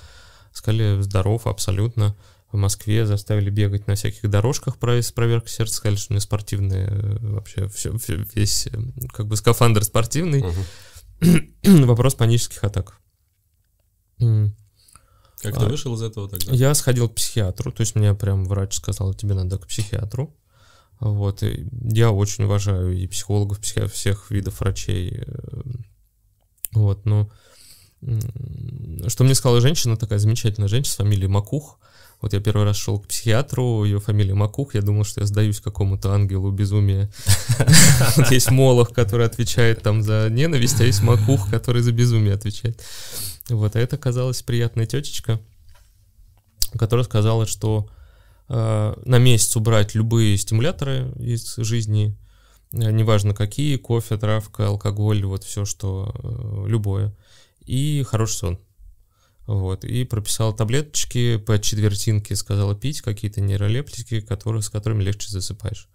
[0.51, 2.15] сказали, здоров абсолютно.
[2.51, 6.87] В Москве заставили бегать на всяких дорожках с проверкой сердца, сказали, что у меня спортивные,
[6.87, 7.91] э, вообще все,
[8.35, 8.77] весь э,
[9.11, 10.43] как бы скафандр спортивный.
[10.43, 11.85] Угу.
[11.87, 12.99] Вопрос панических атак.
[15.43, 16.53] Как ты а, вышел из этого тогда?
[16.53, 20.33] Я сходил к психиатру, то есть мне прям врач сказал, тебе надо к психиатру.
[21.03, 23.87] Вот, и я очень уважаю и психологов, психи...
[23.87, 25.23] всех видов врачей.
[25.25, 25.61] Э,
[26.71, 27.29] вот, но
[29.07, 31.79] что мне сказала женщина, такая замечательная женщина с фамилией Макух.
[32.21, 35.59] Вот я первый раз шел к психиатру, ее фамилия Макух, я думал, что я сдаюсь
[35.59, 37.11] какому-то ангелу безумия.
[38.31, 42.81] Есть Молох, который отвечает там за ненависть, а есть Макух, который за безумие отвечает.
[43.49, 45.41] Вот, а это оказалась приятная тетечка,
[46.77, 47.89] которая сказала, что
[48.49, 52.17] на месяц убрать любые стимуляторы из жизни,
[52.71, 57.15] э, неважно какие, кофе, травка, алкоголь, вот все, что э, любое,
[57.65, 58.59] и хороший сон.
[59.45, 65.89] Вот, и прописал таблеточки по четвертинке, сказала пить какие-то нейролептики, которые, с которыми легче засыпаешь.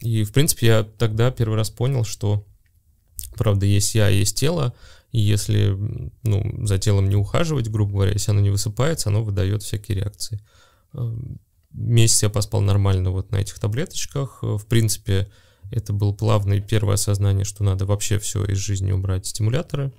[0.00, 2.44] И, в принципе, я тогда первый раз понял, что,
[3.36, 4.74] правда, есть я, есть тело,
[5.12, 5.76] и если
[6.24, 10.40] ну, за телом не ухаживать, грубо говоря, если оно не высыпается, оно выдает всякие реакции.
[11.74, 14.38] Месяц я поспал нормально вот на этих таблеточках.
[14.42, 15.30] В принципе,
[15.70, 19.92] это было плавное первое осознание, что надо вообще все из жизни убрать стимуляторы.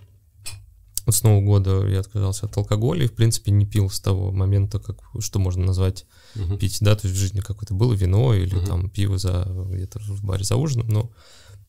[1.06, 4.32] Вот с Нового года я отказался от алкоголя и, в принципе, не пил с того
[4.32, 6.58] момента, как, что можно назвать uh-huh.
[6.58, 8.66] пить, да, то есть в жизни какое-то было вино или uh-huh.
[8.66, 11.12] там пиво за где-то в баре за ужином, но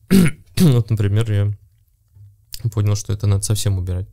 [0.57, 4.07] вот, например, я понял, что это надо совсем убирать.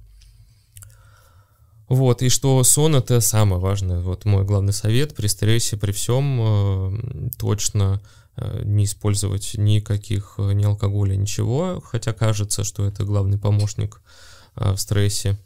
[1.88, 4.00] Вот, и что сон это самое важное.
[4.00, 8.00] Вот мой главный совет при стрессе, при всем э, точно
[8.36, 14.00] э, не использовать никаких, э, ни алкоголя, ничего, хотя кажется, что это главный помощник
[14.56, 15.38] э, в стрессе.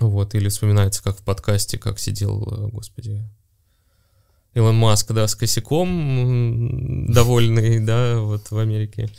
[0.00, 3.22] Вот, или вспоминается, как в подкасте, как сидел, э, господи,
[4.54, 9.10] Илон Маск, да, с косяком, довольный, да, вот в Америке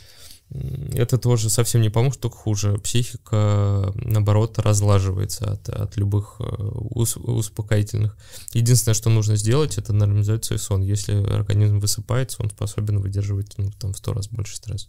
[0.50, 2.78] это тоже совсем не поможет, только хуже.
[2.78, 6.44] Психика, наоборот, разлаживается от, от любых э,
[6.90, 8.16] ус, успокоительных.
[8.54, 10.82] Единственное, что нужно сделать, это нормализовать свой сон.
[10.82, 14.88] Если организм высыпается, он способен выдерживать ну, там, в сто раз больше стресса.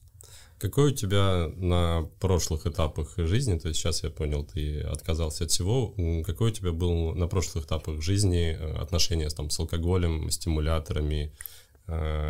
[0.59, 5.51] Какой у тебя на прошлых этапах жизни, то есть сейчас я понял, ты отказался от
[5.51, 5.93] всего,
[6.25, 11.33] какой у тебя был на прошлых этапах жизни э, отношения там, с алкоголем, стимуляторами,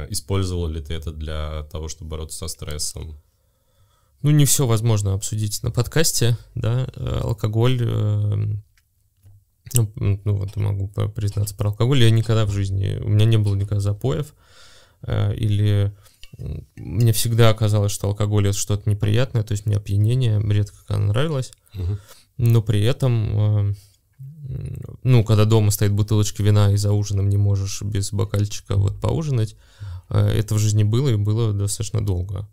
[0.09, 3.19] использовал ли ты это для того, чтобы бороться со стрессом?
[4.21, 8.35] Ну, не все возможно обсудить на подкасте, да, э, алкоголь, э,
[9.73, 13.55] ну, ну, вот могу признаться про алкоголь, я никогда в жизни, у меня не было
[13.55, 14.33] никогда запоев,
[15.07, 15.95] или
[16.75, 21.97] мне всегда казалось, что алкоголь это что-то неприятное, то есть мне опьянение редко нравилось, угу.
[22.37, 23.75] но при этом
[25.03, 29.55] ну, когда дома стоит бутылочка вина и за ужином не можешь без бокальчика вот поужинать,
[30.09, 32.47] э, это в жизни было и было достаточно долго.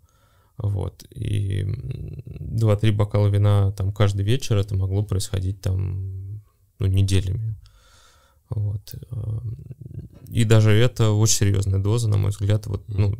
[0.57, 1.03] Вот.
[1.11, 6.41] И 2-3 бокала вина там каждый вечер это могло происходить там
[6.79, 7.55] ну, неделями.
[8.49, 8.95] Вот.
[10.27, 12.65] И даже это очень серьезная доза, на мой взгляд.
[12.67, 13.13] Вот, ну,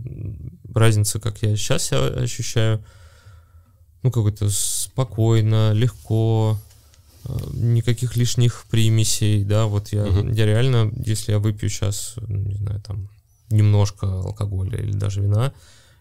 [0.74, 2.84] разница, как я сейчас себя ощущаю,
[4.04, 6.58] ну, какой-то спокойно, легко,
[7.54, 10.30] никаких лишних примесей, да, вот я, угу.
[10.30, 13.10] я реально, если я выпью сейчас, ну, не знаю, там,
[13.50, 15.54] немножко алкоголя или даже вина,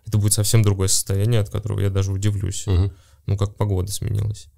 [0.06, 2.66] это будет совсем другое состояние, от которого я даже удивлюсь.
[2.66, 2.92] Угу.
[3.26, 4.48] Ну, как погода сменилась.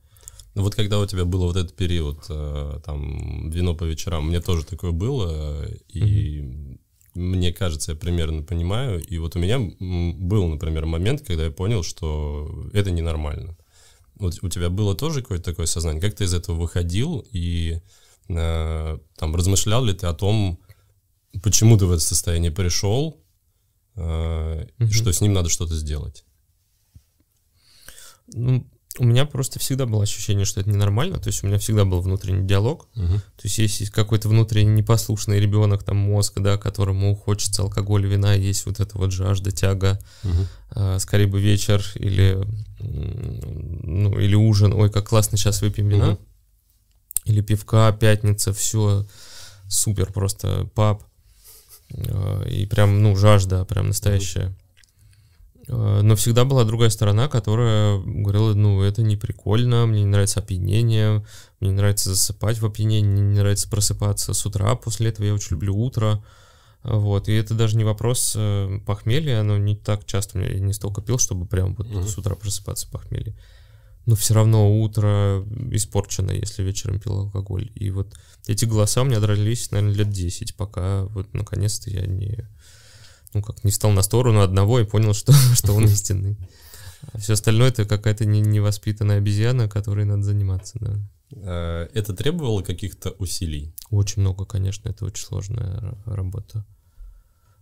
[0.55, 4.41] Ну вот когда у тебя был вот этот период, э, там, вино по вечерам, мне
[4.41, 6.79] тоже такое было, и угу.
[7.15, 11.83] мне кажется, я примерно понимаю, и вот у меня был, например, момент, когда я понял,
[11.83, 13.57] что это ненормально.
[14.19, 16.01] Вот у тебя было тоже какое-то такое сознание?
[16.01, 17.81] Как ты из этого выходил и
[18.29, 20.59] э, там размышлял ли ты о том,
[21.43, 23.23] почему ты в это состояние пришел,
[23.95, 24.91] э, угу.
[24.91, 26.25] что с ним надо что-то сделать?
[28.35, 28.67] Ну,
[28.99, 32.01] у меня просто всегда было ощущение, что это ненормально, то есть у меня всегда был
[32.01, 33.15] внутренний диалог, угу.
[33.15, 38.67] то есть если какой-то внутренний непослушный ребенок, там мозг, да, которому хочется алкоголь, вина, есть
[38.67, 40.47] вот эта вот жажда, тяга, угу.
[40.71, 42.39] а, скорее бы вечер или,
[42.81, 46.19] ну, или ужин, ой, как классно сейчас выпьем вина, угу.
[47.25, 49.07] или пивка, пятница, все
[49.69, 51.05] супер просто пап,
[51.93, 54.47] а, и прям, ну, жажда прям настоящая.
[54.47, 54.55] Угу.
[55.69, 60.41] Э, но всегда была другая сторона, которая говорила, ну, это не прикольно, мне не нравится
[60.41, 61.25] опьянение,
[61.61, 65.35] мне не нравится засыпать в опьянении, мне не нравится просыпаться с утра, после этого я
[65.35, 66.23] очень люблю утро.
[66.85, 71.03] Вот, и это даже не вопрос э, похмелья, оно не так часто, я не столько
[71.03, 72.07] пил, чтобы прям вот mm-hmm.
[72.07, 73.37] с утра просыпаться похмелье.
[74.07, 77.71] Но все равно утро испорчено, если вечером пил алкоголь.
[77.75, 78.15] И вот
[78.47, 82.49] эти голоса у меня дрались, наверное, лет 10, пока вот наконец-то я не
[83.35, 86.37] ну, как не встал на сторону одного и понял, что, что он истинный.
[87.13, 90.99] А все остальное это какая-то не, невоспитанная обезьяна, которой надо заниматься, да.
[91.33, 93.73] А, это требовало каких-то усилий?
[93.91, 96.65] Очень много, конечно, это очень сложная работа.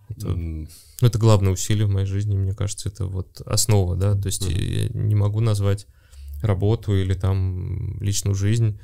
[0.09, 0.71] Это, mm.
[1.01, 4.53] это главное усилие в моей жизни, мне кажется, это вот основа, да, то есть mm.
[4.53, 5.87] я не могу назвать
[6.43, 8.79] работу или там личную жизнь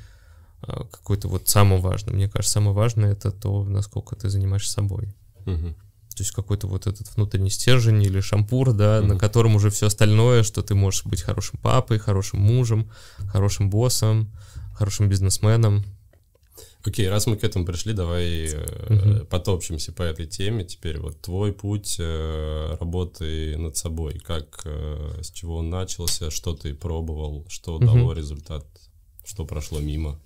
[0.61, 2.15] а, какой-то вот самым важным.
[2.15, 5.15] Мне кажется, самое важное это то, насколько ты занимаешься собой.
[5.45, 5.75] Mm-hmm.
[6.15, 9.05] То есть какой-то вот этот внутренний стержень или шампур, да, mm-hmm.
[9.05, 12.89] на котором уже все остальное, что ты можешь быть хорошим папой, хорошим мужем,
[13.31, 14.31] хорошим боссом,
[14.73, 15.83] хорошим бизнесменом.
[16.85, 19.25] Окей, раз мы к этому пришли, давай uh-huh.
[19.25, 20.65] потопчемся по этой теме.
[20.65, 24.19] Теперь вот твой путь э, работы над собой.
[24.19, 27.85] Как, э, с чего он начался, что ты пробовал, что uh-huh.
[27.85, 28.65] дало результат,
[29.23, 30.19] что прошло мимо?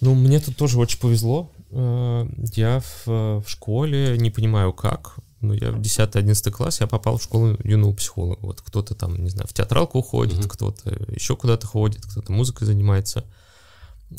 [0.00, 1.52] Ну, мне тут тоже очень повезло.
[1.74, 7.18] Э, я в, в школе, не понимаю как, но я в 10-11 класс, я попал
[7.18, 8.38] в школу юного психолога.
[8.40, 10.48] Вот кто-то там, не знаю, в театралку уходит, mm-hmm.
[10.48, 13.24] кто-то еще куда-то ходит, кто-то музыкой занимается.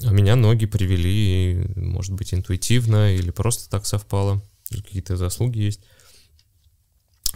[0.04, 5.82] А меня ноги привели, может быть, интуитивно или просто так совпало, какие-то заслуги есть.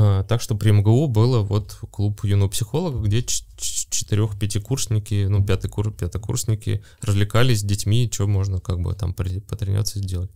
[0.01, 5.91] А, так что при МГУ было вот клуб юного психолога, где четырех-пятикурсники, ну, пятый кур,
[5.91, 10.31] пятокурсники развлекались с детьми, что можно как бы там потренироваться сделать.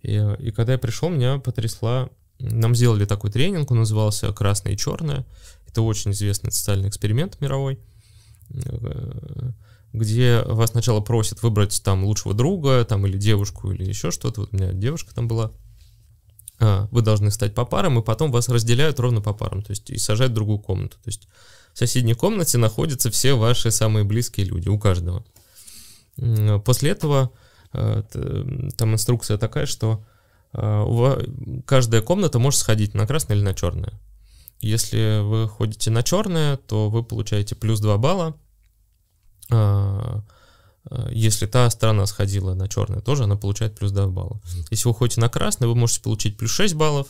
[0.00, 2.08] И, и когда я пришел, меня потрясла...
[2.38, 5.26] Нам сделали такой тренинг, он назывался «Красное и черное».
[5.68, 7.78] Это очень известный социальный эксперимент мировой,
[8.50, 9.50] э,
[9.92, 14.40] где вас сначала просят выбрать там лучшего друга, там, или девушку, или еще что-то.
[14.40, 15.52] Вот у меня девушка там была.
[16.64, 19.90] А, вы должны стать по парам, и потом вас разделяют ровно по парам, то есть
[19.90, 20.96] и сажают в другую комнату.
[21.02, 21.26] То есть
[21.72, 25.24] в соседней комнате находятся все ваши самые близкие люди, у каждого.
[26.64, 27.32] После этого
[27.72, 28.04] э,
[28.76, 30.04] там инструкция такая, что
[30.52, 31.26] э,
[31.66, 33.98] каждая комната может сходить на красное или на черное.
[34.60, 38.36] Если вы ходите на черное, то вы получаете плюс 2 балла.
[40.84, 44.40] А, если та сторона сходила на черное, тоже она получает плюс 2 балла.
[44.70, 47.08] Если вы ходите на красное, вы можете получить плюс 6 баллов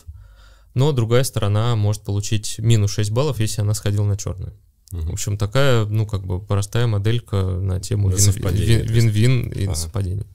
[0.73, 4.53] но другая сторона может получить минус 6 баллов, если она сходила на черную.
[4.91, 5.01] Угу.
[5.01, 9.75] В общем, такая, ну, как бы простая моделька на тему вин-вин и ага.
[9.75, 10.25] совпадений.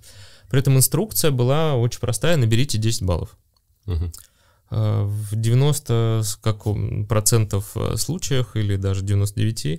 [0.49, 3.37] При этом инструкция была очень простая, наберите 10 баллов.
[3.87, 4.13] Угу.
[4.71, 9.79] В 90 каком, процентов э, случаях, или даже 99, э,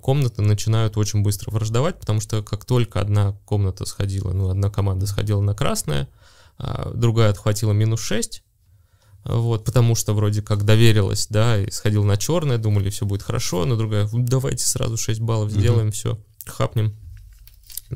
[0.00, 5.06] комнаты начинают очень быстро враждовать, потому что как только одна комната сходила, ну, одна команда
[5.06, 6.08] сходила на красное,
[6.58, 8.42] а другая отхватила минус 6,
[9.24, 13.64] вот, потому что вроде как доверилась, да, и сходил на черное, думали, все будет хорошо,
[13.64, 15.92] но другая, давайте сразу 6 баллов сделаем, угу.
[15.92, 16.96] все, хапнем.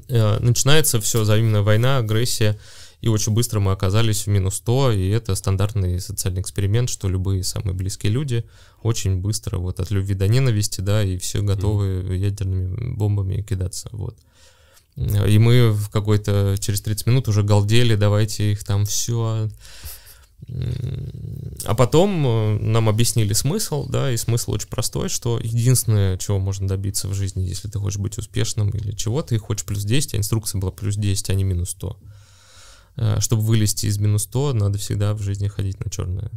[0.09, 2.59] Э, начинается все, взаимная война, агрессия,
[3.01, 7.45] и очень быстро мы оказались в минус 100, и это стандартный социальный эксперимент, что любые
[7.45, 8.45] самые близкие люди
[8.83, 12.17] очень быстро вот от любви до ненависти, да, и все готовы mm.
[12.17, 14.17] ядерными бомбами кидаться, вот.
[14.97, 19.51] И мы в какой-то через 30 минут уже галдели, давайте их там все
[21.65, 26.69] а потом э, нам объяснили смысл, да, и смысл очень простой, что единственное, чего можно
[26.69, 30.19] добиться в жизни, если ты хочешь быть успешным или чего, ты хочешь плюс 10, а
[30.19, 31.99] инструкция была плюс 10, а не минус 100.
[32.97, 36.31] Э, чтобы вылезти из минус 100, надо всегда в жизни ходить на черное.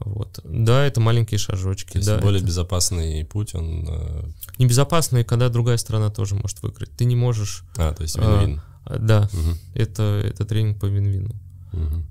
[0.00, 0.40] Вот.
[0.44, 1.92] Да, это маленькие шажочки.
[1.92, 2.46] То есть да, более это...
[2.46, 3.86] безопасный путь, он...
[3.88, 4.24] Э,
[4.58, 6.90] Небезопасный, когда другая сторона тоже может выиграть.
[6.96, 7.64] Ты не можешь...
[7.76, 8.62] А, то есть вин-вин.
[8.84, 9.56] А, да, угу.
[9.74, 11.34] это, это тренинг по вин-вину.
[11.72, 12.04] Угу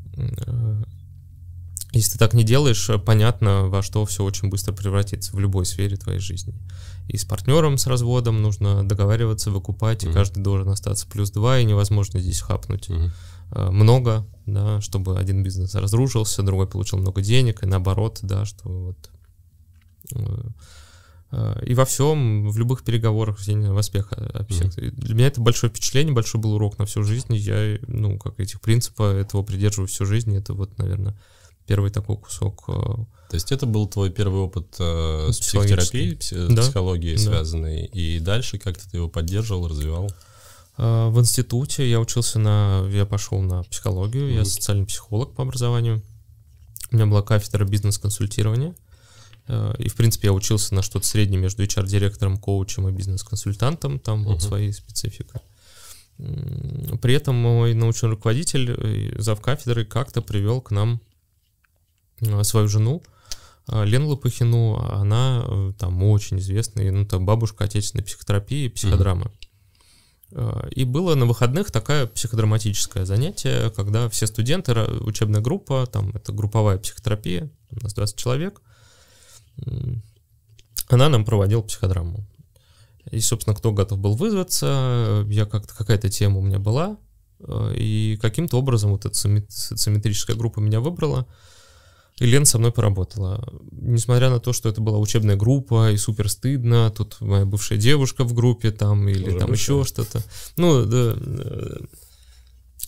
[1.91, 5.97] Если ты так не делаешь, понятно, во что все очень быстро превратится в любой сфере
[5.97, 6.53] твоей жизни.
[7.07, 10.11] И с партнером с разводом нужно договариваться, выкупать, mm-hmm.
[10.11, 13.71] и каждый должен остаться плюс два, и невозможно здесь хапнуть mm-hmm.
[13.71, 19.09] много, да, чтобы один бизнес разрушился, другой получил много денег, и наоборот, да, что вот
[20.13, 20.49] э,
[21.31, 24.15] э, и во всем, в любых переговорах в успеха.
[24.15, 24.91] Mm-hmm.
[24.91, 27.33] Для меня это большое впечатление, большой был урок на всю жизнь.
[27.35, 30.37] Я, ну, как этих принципов, этого придерживаюсь всю жизнь.
[30.37, 31.17] Это вот, наверное,
[31.69, 32.63] первый такой кусок.
[32.67, 32.71] Э,
[33.29, 36.63] То есть это был твой первый опыт э, с психотерапией, пси- да?
[36.63, 37.21] психологией да.
[37.21, 40.11] связанной, и дальше как-то ты его поддерживал, развивал?
[40.77, 44.35] Э, в институте я учился на, я пошел на психологию, mm-hmm.
[44.35, 46.01] я социальный психолог по образованию.
[46.91, 48.73] У меня была кафедра бизнес-консультирования.
[49.47, 53.99] Э, и, в принципе, я учился на что-то среднее между HR-директором, коучем и бизнес-консультантом.
[53.99, 54.33] Там uh-huh.
[54.33, 55.39] вот свои специфика.
[56.17, 60.99] При этом мой научный руководитель, зав кафедры, как-то привел к нам
[62.43, 63.03] свою жену,
[63.67, 69.25] э, Лену Лопухину, она э, там очень известная, ну, там бабушка отечественной психотерапии и психодрамы.
[69.25, 70.73] Mm-hmm.
[70.75, 76.77] И было на выходных такое психодраматическое занятие, когда все студенты, учебная группа, там это групповая
[76.77, 78.61] психотерапия, у нас 20 человек,
[80.87, 82.27] она нам проводила психодраму.
[83.09, 86.97] И, собственно, кто готов был вызваться, я как-то какая-то тема у меня была,
[87.75, 91.25] и каким-то образом вот эта социометрическая группа меня выбрала.
[92.19, 93.47] И Лен со мной поработала.
[93.71, 98.23] Несмотря на то, что это была учебная группа, и супер стыдно, тут моя бывшая девушка
[98.23, 99.75] в группе там, или Уже там бывшая.
[99.75, 100.21] еще что-то.
[100.57, 101.77] Ну, да, э,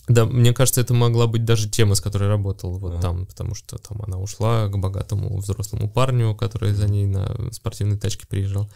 [0.08, 3.00] да, мне кажется, это могла быть даже тема, с которой работал вот а.
[3.00, 7.98] там, потому что там она ушла к богатому взрослому парню, который за ней на спортивной
[7.98, 8.70] тачке приезжал.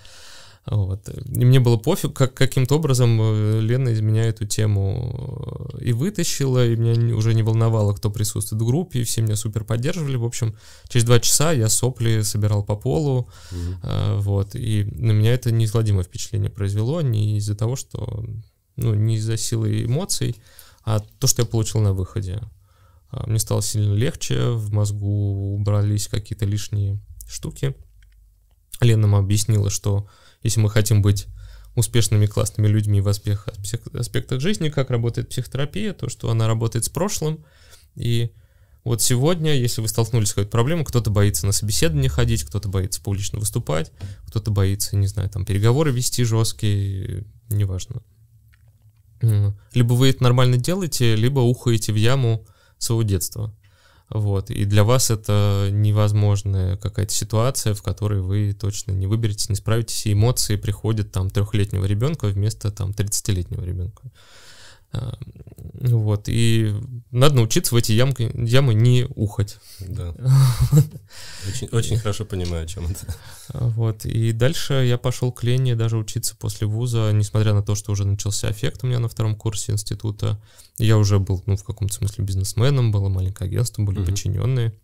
[0.66, 1.08] Вот.
[1.08, 5.92] И мне было пофиг, как каким-то образом э, Лена из меня эту тему э, и
[5.92, 10.16] вытащила, и меня уже не волновало, кто присутствует в группе, и все меня супер поддерживали.
[10.16, 10.56] В общем,
[10.88, 14.18] через два часа я сопли собирал по полу, mm-hmm.
[14.18, 18.24] вот, и на меня это неизгладимое впечатление произвело, не из-за того, что,
[18.74, 20.34] ну, не из-за силы эмоций,
[20.84, 22.40] а то, что я получил на выходе.
[23.10, 26.98] А, мне стало сильно легче, в мозгу убрались какие-то лишние
[27.28, 27.74] штуки.
[28.80, 30.08] Лена нам объяснила, что
[30.42, 31.26] если мы хотим быть
[31.74, 37.44] успешными классными людьми в аспектах жизни, как работает психотерапия, то, что она работает с прошлым.
[37.94, 38.30] И
[38.82, 43.02] вот сегодня, если вы столкнулись с какой-то проблемой, кто-то боится на собеседование ходить, кто-то боится
[43.02, 43.92] публично выступать,
[44.26, 48.00] кто-то боится, не знаю, там переговоры вести жесткие, неважно.
[49.74, 52.46] Либо вы это нормально делаете, либо ухаете в яму
[52.78, 53.54] своего детства.
[54.08, 54.50] Вот.
[54.50, 60.06] И для вас это невозможная какая-то ситуация, в которой вы точно не выберетесь, не справитесь,
[60.06, 64.02] и эмоции приходят там трехлетнего ребенка вместо там 30-летнего ребенка.
[64.92, 65.18] А,
[65.80, 66.74] вот, и
[67.10, 69.58] надо научиться в эти ямки, ямы не ухать.
[69.80, 70.14] Да.
[71.48, 73.14] Очень, очень хорошо понимаю, о чем это.
[73.52, 77.92] Вот, и дальше я пошел к Лене даже учиться после вуза, несмотря на то, что
[77.92, 80.40] уже начался эффект у меня на втором курсе института.
[80.78, 84.06] Я уже был, ну, в каком-то смысле бизнесменом, было маленькое агентство, были угу.
[84.06, 84.74] подчиненные.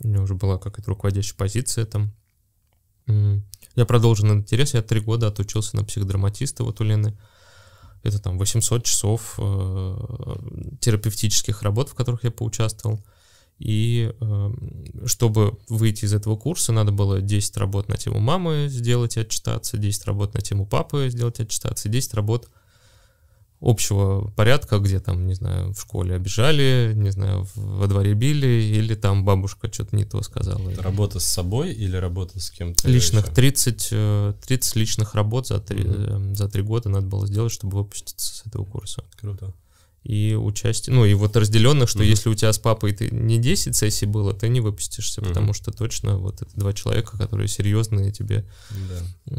[0.00, 2.12] У меня уже была какая-то руководящая позиция там.
[3.06, 7.16] Я продолжил интерес, я три года отучился на психодраматиста вот у Лены
[8.04, 9.96] это там 800 часов э,
[10.80, 13.00] терапевтических работ, в которых я поучаствовал.
[13.58, 14.50] И э,
[15.06, 19.78] чтобы выйти из этого курса, надо было 10 работ на тему мамы сделать и отчитаться,
[19.78, 22.48] 10 работ на тему папы сделать и отчитаться, 10 работ
[23.64, 28.94] общего порядка, где там, не знаю, в школе обижали, не знаю, во дворе били, или
[28.94, 30.68] там бабушка что-то не то сказала.
[30.68, 32.86] Это работа с собой или работа с кем-то?
[32.88, 33.76] Личных, 30,
[34.46, 36.34] 30 э, личных работ за 3, угу.
[36.34, 39.02] за 3 года надо было сделать, чтобы выпуститься с этого курса.
[39.16, 39.54] Круто
[40.04, 42.08] и участие, ну и вот разделенных, что mm-hmm.
[42.08, 45.28] если у тебя с папой ты не 10 сессий было, ты не выпустишься, mm-hmm.
[45.28, 48.46] потому что точно вот это два человека, которые серьезные тебе,
[49.26, 49.36] да.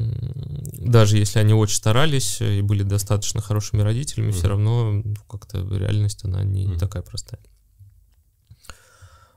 [0.79, 4.37] даже если они очень старались и были достаточно хорошими родителями, mm-hmm.
[4.37, 6.79] все равно ну, как-то реальность она не mm-hmm.
[6.79, 7.39] такая простая.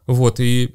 [0.07, 0.75] Вот и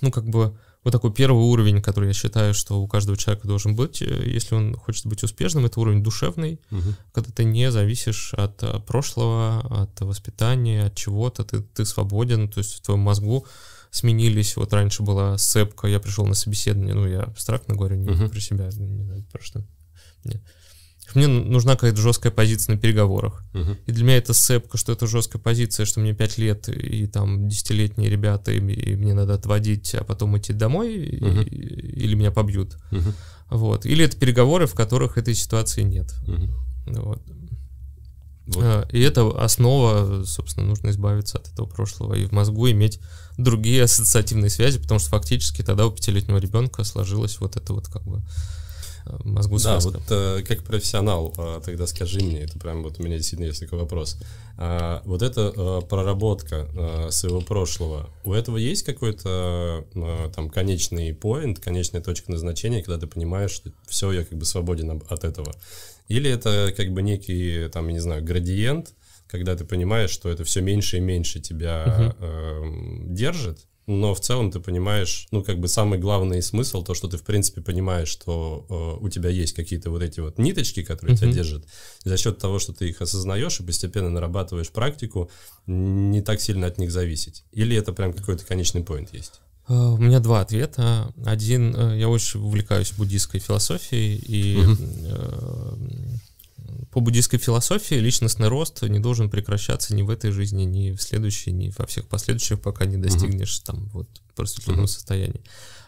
[0.00, 3.74] ну как бы вот такой первый уровень, который я считаю, что у каждого человека должен
[3.74, 6.94] быть, э, если он хочет быть успешным, это уровень душевный, угу.
[7.12, 12.58] когда ты не зависишь от э, прошлого, от воспитания, от чего-то, ты, ты свободен, то
[12.58, 13.46] есть в твоем мозгу
[13.90, 14.56] сменились.
[14.56, 18.28] Вот раньше была сепка, я пришел на собеседование, ну я абстрактно говорю, не угу.
[18.28, 19.64] про себя, не знаю, про что.
[20.24, 20.42] Нет
[21.14, 23.42] мне нужна какая-то жесткая позиция на переговорах.
[23.52, 23.76] Uh-huh.
[23.86, 27.48] И для меня это сцепка, что это жесткая позиция, что мне 5 лет и там
[27.48, 31.44] десятилетние ребята, и, и мне надо отводить, а потом идти домой, uh-huh.
[31.44, 32.76] и, или меня побьют.
[32.90, 33.12] Uh-huh.
[33.50, 33.86] Вот.
[33.86, 36.14] Или это переговоры, в которых этой ситуации нет.
[36.26, 36.50] Uh-huh.
[36.86, 37.22] Вот.
[38.46, 38.62] Вот.
[38.62, 43.00] А, и это основа, собственно, нужно избавиться от этого прошлого и в мозгу иметь
[43.38, 48.02] другие ассоциативные связи, потому что фактически тогда у пятилетнего ребенка сложилось вот это вот как
[48.04, 48.22] бы
[49.24, 53.16] мозгу Да, вот э, как профессионал, э, тогда скажи мне, это прям вот у меня
[53.16, 54.18] действительно есть такой вопрос.
[54.56, 61.12] А, вот эта э, проработка э, своего прошлого, у этого есть какой-то э, там конечный
[61.12, 65.52] поинт, конечная точка назначения, когда ты понимаешь, что все, я как бы свободен от этого?
[66.08, 68.94] Или это как бы некий, там, я не знаю, градиент,
[69.26, 72.24] когда ты понимаешь, что это все меньше и меньше тебя угу.
[72.26, 72.62] э,
[73.08, 77.18] держит, но в целом ты понимаешь, ну, как бы самый главный смысл, то, что ты,
[77.18, 81.20] в принципе, понимаешь, что э, у тебя есть какие-то вот эти вот ниточки, которые mm-hmm.
[81.20, 81.64] тебя держат,
[82.04, 85.30] и за счет того, что ты их осознаешь и постепенно нарабатываешь практику,
[85.66, 87.44] не так сильно от них зависеть.
[87.52, 89.40] Или это прям какой-то конечный поинт есть?
[89.68, 91.12] Э, у меня два ответа.
[91.24, 96.13] Один, э, я очень увлекаюсь буддийской философией, и mm-hmm
[96.94, 101.50] по буддийской философии личностный рост не должен прекращаться ни в этой жизни, ни в следующей,
[101.50, 103.66] ни во всех последующих, пока не достигнешь uh-huh.
[103.66, 104.90] там вот просветленного uh-huh.
[104.90, 105.40] состояния.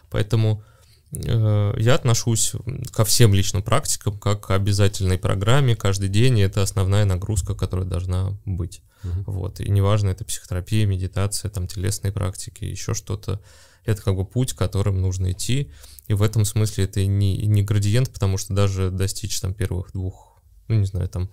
[0.09, 0.65] Поэтому
[1.13, 2.51] э, я отношусь
[2.91, 7.87] ко всем личным практикам как к обязательной программе каждый день, и это основная нагрузка, которая
[7.87, 8.81] должна быть.
[9.03, 9.23] Uh-huh.
[9.27, 9.61] Вот.
[9.61, 13.39] И неважно, это психотерапия, медитация, там телесные практики, еще что-то.
[13.85, 15.71] Это как бы путь, которым нужно идти.
[16.09, 20.36] И в этом смысле это не, не градиент, потому что даже достичь там первых двух
[20.67, 21.29] ну, не знаю, там,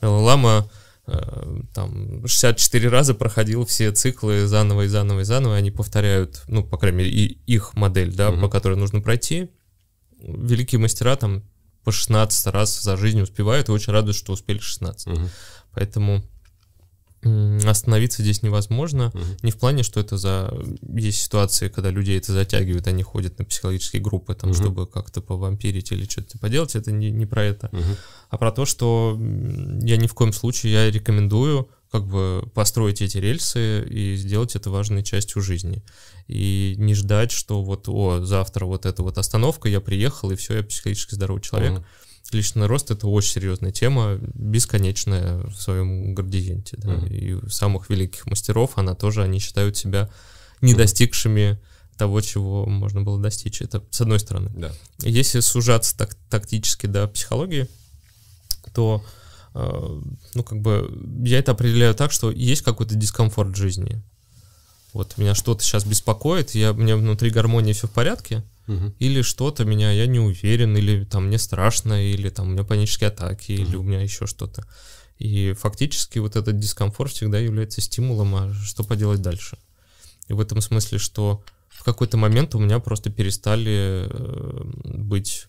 [0.00, 0.68] Лама
[1.06, 6.64] э, там 64 раза проходил все циклы заново и заново и заново, они повторяют, ну,
[6.64, 8.42] по крайней мере, и их модель, да, угу.
[8.42, 9.50] по которой нужно пройти.
[10.18, 11.44] Великие мастера там
[11.84, 15.06] по 16 раз за жизнь успевают и очень радуют, что успели 16.
[15.06, 15.28] Угу.
[15.72, 16.24] Поэтому
[17.22, 19.08] остановиться здесь невозможно.
[19.08, 19.24] Угу.
[19.42, 20.52] Не в плане, что это за...
[20.82, 24.58] Есть ситуации, когда людей это затягивают, они ходят на психологические группы, там, угу.
[24.58, 26.76] чтобы как-то повампирить или что-то поделать.
[26.76, 27.68] Это не, не про это.
[27.72, 27.96] Угу.
[28.30, 33.18] А про то, что я ни в коем случае, я рекомендую как бы построить эти
[33.18, 35.82] рельсы и сделать это важной частью жизни.
[36.26, 40.56] И не ждать, что вот, о, завтра вот эта вот остановка, я приехал, и все,
[40.56, 41.78] я психологически здоровый человек.
[41.78, 41.84] Угу
[42.32, 46.76] личный рост это очень серьезная тема, бесконечная в своем градиенте.
[46.78, 46.94] Да?
[46.94, 47.16] Mm-hmm.
[47.16, 50.10] И у самых великих мастеров она тоже, они считают себя
[50.60, 51.58] не достигшими
[51.96, 53.62] того, чего можно было достичь.
[53.62, 54.50] Это с одной стороны.
[54.54, 54.72] Да.
[55.00, 57.68] Если сужаться так, тактически до психологии,
[58.74, 59.04] то
[59.54, 60.00] э,
[60.34, 60.90] ну, как бы
[61.24, 64.02] я это определяю так, что есть какой-то дискомфорт в жизни.
[64.92, 68.94] Вот меня что-то сейчас беспокоит, я, у меня внутри гармонии все в порядке, угу.
[68.98, 73.08] или что-то меня, я не уверен, или там мне страшно, или там у меня панические
[73.08, 73.62] атаки, угу.
[73.62, 74.66] или у меня еще что-то.
[75.18, 79.58] И фактически вот этот дискомфорт всегда является стимулом, а что поделать дальше.
[80.28, 85.46] И в этом смысле, что в какой-то момент у меня просто перестали э, быть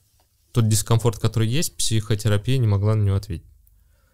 [0.52, 3.48] тот дискомфорт, который есть, психотерапия не могла на него ответить.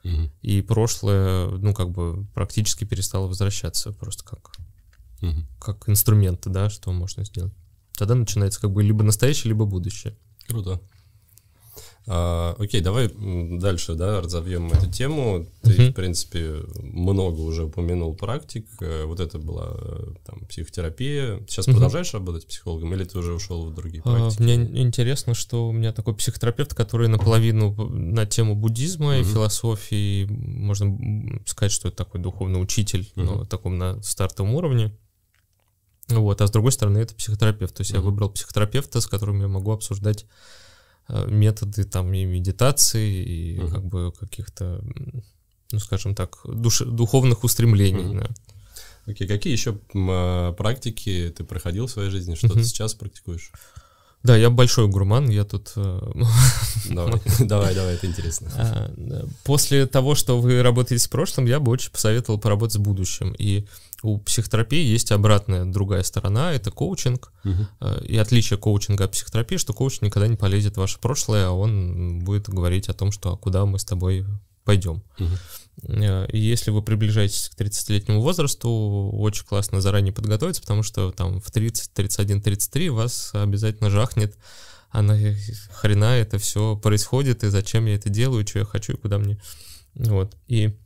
[0.03, 0.31] Угу.
[0.41, 4.51] И прошлое, ну, как бы практически перестало возвращаться, просто как,
[5.21, 5.45] угу.
[5.59, 7.53] как инструменты, да, что можно сделать.
[7.97, 10.15] Тогда начинается как бы либо настоящее, либо будущее.
[10.47, 10.81] Круто.
[12.05, 13.09] А, окей, давай
[13.59, 15.47] дальше, да, разовьем эту тему.
[15.61, 15.91] Ты, uh-huh.
[15.91, 18.67] в принципе, много уже упомянул практик.
[18.81, 21.39] Э, вот это была э, там психотерапия.
[21.47, 21.71] Сейчас uh-huh.
[21.71, 24.41] продолжаешь работать психологом или ты уже ушел в другие практики?
[24.41, 29.21] А, мне интересно, что у меня такой психотерапевт, который наполовину на тему буддизма uh-huh.
[29.21, 34.93] и философии, можно сказать, что это такой духовный учитель, но таком на стартовом уровне.
[36.19, 37.75] Вот, а с другой стороны, это психотерапевт.
[37.75, 37.97] То есть mm-hmm.
[37.97, 40.25] я выбрал психотерапевта, с которым я могу обсуждать
[41.07, 43.71] э, методы там и медитации, и mm-hmm.
[43.71, 44.83] как бы каких-то,
[45.71, 48.03] ну, скажем так, душ, духовных устремлений.
[48.03, 48.19] Mm-hmm.
[48.19, 48.29] Да.
[49.05, 52.35] Окей, какие еще а, практики ты проходил в своей жизни?
[52.35, 52.53] Что mm-hmm.
[52.53, 53.51] ты сейчас практикуешь?
[54.23, 55.73] Да, я большой гурман, я тут...
[55.75, 55.99] Э,
[56.89, 58.49] давай, давай, давай, это интересно.
[58.55, 58.91] А,
[59.43, 63.35] после того, что вы работаете с прошлым, я бы очень посоветовал поработать с будущим.
[63.37, 63.67] И
[64.01, 67.33] у психотерапии есть обратная другая сторона, это коучинг.
[67.43, 67.87] Угу.
[68.05, 72.19] И отличие коучинга от психотерапии, что коуч никогда не полезет в ваше прошлое, а он
[72.19, 74.25] будет говорить о том, что а куда мы с тобой
[74.63, 75.03] пойдем.
[75.19, 75.97] Угу.
[76.31, 81.51] И если вы приближаетесь к 30-летнему возрасту, очень классно заранее подготовиться, потому что там в
[81.51, 84.37] 30, 31, 33 вас обязательно жахнет,
[84.91, 85.17] а на
[85.71, 89.39] хрена это все происходит, и зачем я это делаю, что я хочу, и куда мне.
[89.95, 90.35] Вот.
[90.47, 90.77] И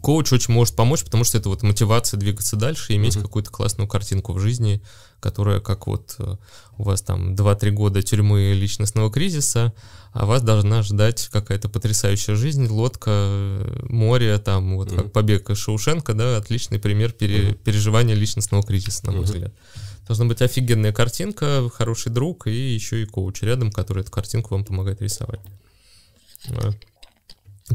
[0.00, 3.22] коуч очень может помочь, потому что это вот мотивация двигаться дальше и иметь uh-huh.
[3.22, 4.82] какую-то классную картинку в жизни,
[5.20, 6.36] которая как вот э,
[6.78, 9.72] у вас там 2-3 года тюрьмы личностного кризиса,
[10.12, 14.96] а вас должна ждать какая-то потрясающая жизнь, лодка, море, там вот uh-huh.
[14.96, 17.54] как побег из Шаушенко, да, отличный пример пере, uh-huh.
[17.54, 19.24] переживания личностного кризиса, на мой uh-huh.
[19.24, 19.54] взгляд.
[20.06, 24.64] Должна быть офигенная картинка, хороший друг и еще и коуч рядом, который эту картинку вам
[24.64, 25.40] помогает рисовать.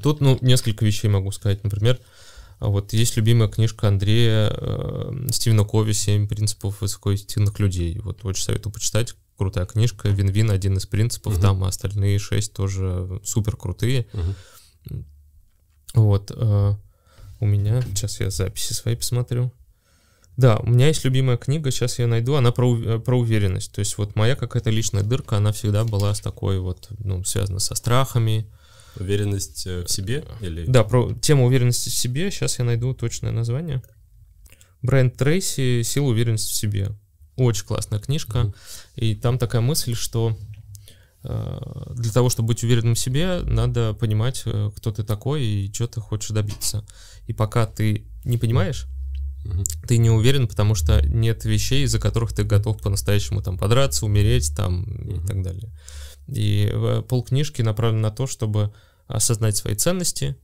[0.01, 1.63] Тут, ну, несколько вещей могу сказать.
[1.63, 1.99] Например,
[2.59, 7.99] вот есть любимая книжка Андрея э, Стивена Кови «Семь принципов высокоэффективных людей».
[7.99, 9.15] Вот очень советую почитать.
[9.37, 10.07] Крутая книжка.
[10.07, 11.41] Вин-вин один из принципов, uh-huh.
[11.41, 14.07] там а остальные шесть тоже супер крутые.
[14.13, 15.03] Uh-huh.
[15.95, 16.31] Вот.
[16.33, 16.75] Э,
[17.41, 19.51] у меня, сейчас я записи свои посмотрю.
[20.37, 23.71] Да, у меня есть любимая книга, сейчас я найду, она про, э, про уверенность.
[23.71, 27.59] То есть вот моя какая-то личная дырка, она всегда была с такой вот, ну, связана
[27.59, 28.45] со страхами,
[28.97, 30.25] Уверенность э, в себе?
[30.41, 30.65] Или...
[30.65, 32.31] Да, про тему уверенности в себе.
[32.31, 33.81] Сейчас я найду точное название.
[34.81, 36.91] Брайан Трейси «Сила уверенности в себе».
[37.35, 38.37] Очень классная книжка.
[38.37, 38.53] Mm-hmm.
[38.95, 40.37] И там такая мысль, что
[41.23, 41.59] э,
[41.95, 45.87] для того, чтобы быть уверенным в себе, надо понимать, э, кто ты такой и что
[45.87, 46.85] ты хочешь добиться.
[47.27, 48.85] И пока ты не понимаешь,
[49.43, 49.87] mm-hmm.
[49.87, 54.55] ты не уверен, потому что нет вещей, из-за которых ты готов по-настоящему там подраться, умереть
[54.55, 55.23] там mm-hmm.
[55.23, 55.71] и так далее.
[56.27, 58.73] И э, полкнижки направлены на то, чтобы
[59.07, 60.35] осознать свои ценности,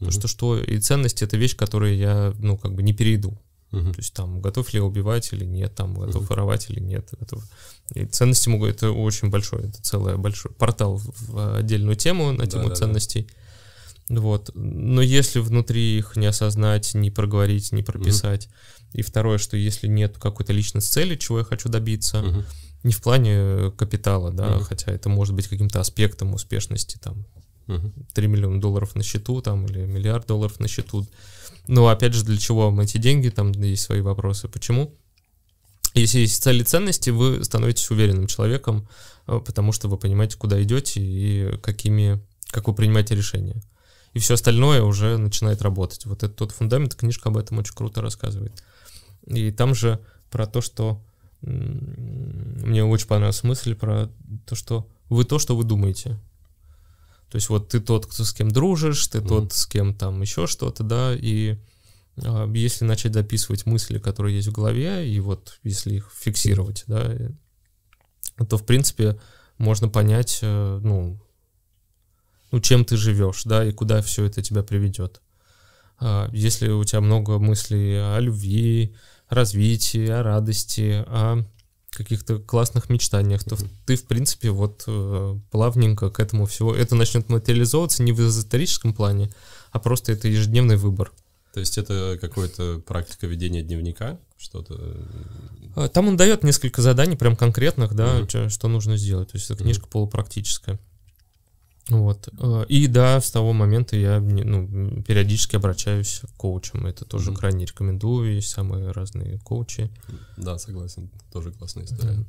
[0.00, 0.06] uh-huh.
[0.06, 3.38] то, что, что и ценности это вещь, которую я, ну, как бы не перейду.
[3.70, 3.92] Uh-huh.
[3.92, 6.30] То есть там, готов ли я убивать или нет, там, готов uh-huh.
[6.30, 7.08] воровать или нет.
[7.20, 7.44] Готов.
[7.94, 12.70] И ценности могут, это очень большой, это целый большой портал в отдельную тему на тему
[12.70, 13.28] да, ценностей.
[14.08, 14.20] Да.
[14.20, 14.50] Вот.
[14.54, 18.46] Но если внутри их не осознать, не проговорить, не прописать.
[18.46, 18.78] Uh-huh.
[18.94, 22.44] И второе, что если нет какой-то личной цели, чего я хочу добиться, uh-huh.
[22.82, 24.62] Не в плане капитала, да, uh-huh.
[24.62, 27.26] хотя это может быть каким-то аспектом успешности, там,
[28.14, 31.06] 3 миллиона долларов на счету там или миллиард долларов на счету.
[31.66, 34.48] Но опять же, для чего вам эти деньги, там есть свои вопросы.
[34.48, 34.94] Почему?
[35.94, 38.88] Если есть цели ценности, вы становитесь уверенным человеком,
[39.26, 43.60] э, потому что вы понимаете, куда идете и какими, как вы принимаете решения.
[44.14, 46.06] И все остальное уже начинает работать.
[46.06, 48.62] Вот это тот фундамент, книжка об этом очень круто рассказывает.
[49.26, 50.00] И там же
[50.30, 51.02] про то, что
[51.42, 54.10] мне очень понравилась мысль про
[54.46, 56.18] то, что вы то, что вы думаете.
[57.30, 59.28] То есть вот ты тот, кто с кем дружишь, ты mm-hmm.
[59.28, 61.58] тот, с кем там еще что-то, да, и
[62.16, 67.14] э, если начать записывать мысли, которые есть в голове, и вот если их фиксировать, да,
[68.48, 69.20] то в принципе
[69.58, 71.20] можно понять, э, ну,
[72.50, 75.20] ну, чем ты живешь, да, и куда все это тебя приведет.
[76.00, 78.96] Э, если у тебя много мыслей о любви,
[79.28, 81.44] развитии, о радости, о
[81.90, 83.56] каких-то классных мечтаниях, то
[83.86, 88.94] ты, в принципе, вот э, плавненько к этому всего, это начнет материализовываться не в эзотерическом
[88.94, 89.32] плане,
[89.72, 91.12] а просто это ежедневный выбор.
[91.54, 94.96] То есть это какая-то практика ведения дневника, что-то?
[95.74, 98.48] А, там он дает несколько заданий, прям конкретных, да, mm-hmm.
[98.48, 99.32] что нужно сделать.
[99.32, 99.90] То есть это книжка mm-hmm.
[99.90, 100.78] полупрактическая.
[101.88, 102.28] Вот.
[102.38, 106.86] Э, и да, с того момента я ну, периодически обращаюсь к коучам.
[106.86, 107.36] Это тоже mm-hmm.
[107.36, 108.34] крайне рекомендую.
[108.34, 109.90] Есть самые разные коучи.
[110.36, 111.10] Да, согласен.
[111.32, 112.24] Тоже классная история.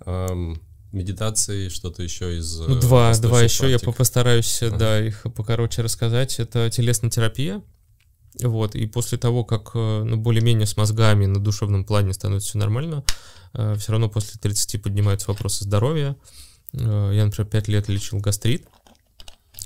[0.00, 0.30] Mm-hmm.
[0.30, 0.60] Um,
[0.92, 2.58] медитации, что-то еще из...
[2.60, 3.86] Ну, два, два еще практик.
[3.86, 4.76] я постараюсь, ага.
[4.76, 6.38] да, их покороче рассказать.
[6.38, 7.62] Это телесная терапия.
[8.42, 12.58] Вот, и после того, как э, ну, более-менее с мозгами на душевном плане становится все
[12.58, 13.02] нормально,
[13.54, 16.16] э, все равно после 30 поднимаются вопросы здоровья.
[16.76, 18.66] Э, я, например, 5 лет лечил гастрит,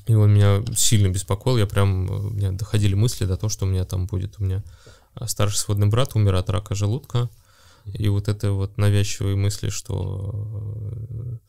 [0.06, 1.58] и он меня сильно беспокоил.
[1.58, 4.38] Я прям, э, у меня доходили мысли до того, что у меня там будет.
[4.38, 4.62] У меня
[5.16, 7.28] э, старший сводный брат умер от рака желудка.
[7.86, 11.40] И вот это вот навязчивые мысли, что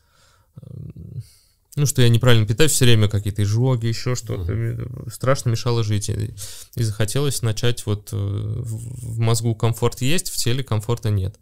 [1.75, 5.11] ну, что я неправильно питаюсь все время, какие-то изжоги, еще что-то, uh-huh.
[5.11, 6.09] страшно мешало жить.
[6.09, 6.33] И,
[6.75, 11.37] и захотелось начать вот в мозгу комфорт есть, в теле комфорта нет.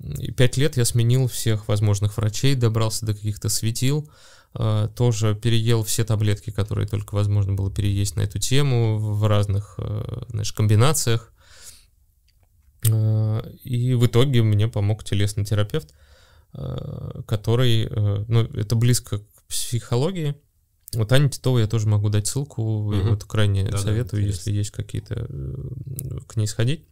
[0.00, 4.08] И пять лет я сменил всех возможных врачей, добрался до каких-то светил,
[4.54, 9.74] э, тоже переел все таблетки, которые только возможно было переесть на эту тему в разных,
[9.78, 11.32] э, знаешь, комбинациях.
[12.88, 15.92] Э, и в итоге мне помог телесный терапевт,
[17.26, 17.90] который,
[18.26, 20.34] ну, это близко к психологии.
[20.94, 22.94] Вот Аня Титова я тоже могу дать ссылку, угу.
[22.94, 25.28] и вот крайне да, советую, да, если есть какие-то,
[26.26, 26.88] к ней сходить.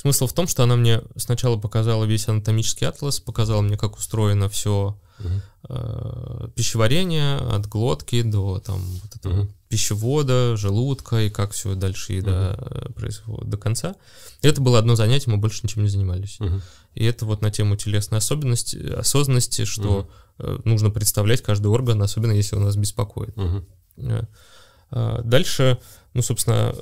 [0.00, 4.48] Смысл в том, что она мне сначала показала весь анатомический атлас, показала мне, как устроено
[4.48, 5.28] все угу.
[5.68, 9.48] э, пищеварение от глотки до там вот этого угу.
[9.68, 12.94] пищевода, желудка и как все дальше угу.
[12.94, 13.94] происходит до конца.
[14.40, 16.40] И это было одно занятие, мы больше ничем не занимались.
[16.40, 16.62] Угу.
[16.94, 20.10] И это вот на тему телесной особенности, осознанности, что угу.
[20.38, 23.36] э, нужно представлять каждый орган, особенно если он нас беспокоит.
[23.36, 23.64] Угу.
[24.92, 25.78] Э, дальше
[26.12, 26.74] ну, собственно,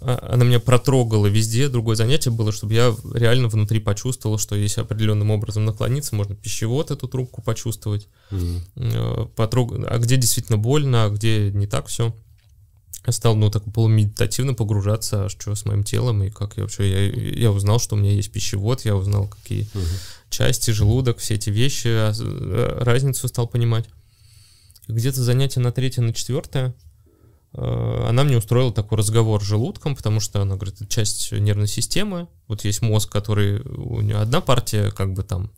[0.00, 1.68] а, она меня протрогала везде.
[1.68, 6.90] Другое занятие было, чтобы я реально внутри почувствовал, что если определенным образом наклониться, можно пищевод
[6.90, 9.32] эту трубку почувствовать, mm-hmm.
[9.34, 9.72] потрог...
[9.86, 12.14] а где действительно больно, а где не так все.
[13.06, 16.90] Я стал, ну, так полумедитативно погружаться, а что с моим телом, и как я вообще,
[16.90, 19.84] я, я узнал, что у меня есть пищевод, я узнал, какие угу.
[20.30, 21.88] части, желудок, все эти вещи,
[22.82, 23.86] разницу стал понимать.
[24.88, 26.74] Где-то занятие на третье, на четвертое
[27.52, 32.28] она мне устроила такой разговор с желудком, потому что она говорит, это часть нервной системы.
[32.46, 35.50] Вот есть мозг, который у нее одна партия, как бы там,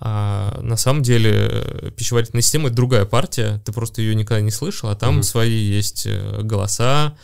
[0.00, 4.52] а на самом деле э, пищеварительная система это другая партия, ты просто ее никогда не
[4.52, 5.22] слышал, а там угу.
[5.24, 7.16] свои есть э, голоса,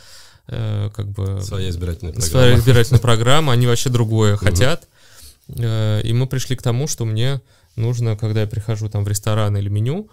[0.49, 1.41] э, как бы...
[1.41, 2.31] Своя избирательная программа.
[2.31, 4.89] Своя избирательная программа, они вообще другое хотят.
[5.47, 7.43] И мы пришли к тому, что мне
[7.77, 10.09] нужно, когда я прихожу там в ресторан или меню,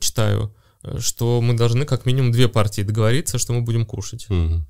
[0.00, 0.52] читаю,
[0.98, 4.26] что мы должны как минимум две партии договориться, что мы будем кушать.
[4.30, 4.64] Угу.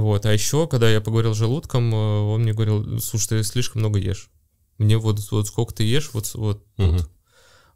[0.00, 0.26] Вот.
[0.26, 4.30] А еще, когда я поговорил с желудком, он мне говорил, слушай, ты слишком много ешь
[4.78, 6.92] мне вот, вот сколько ты ешь, вот, вот, угу.
[6.92, 7.10] вот.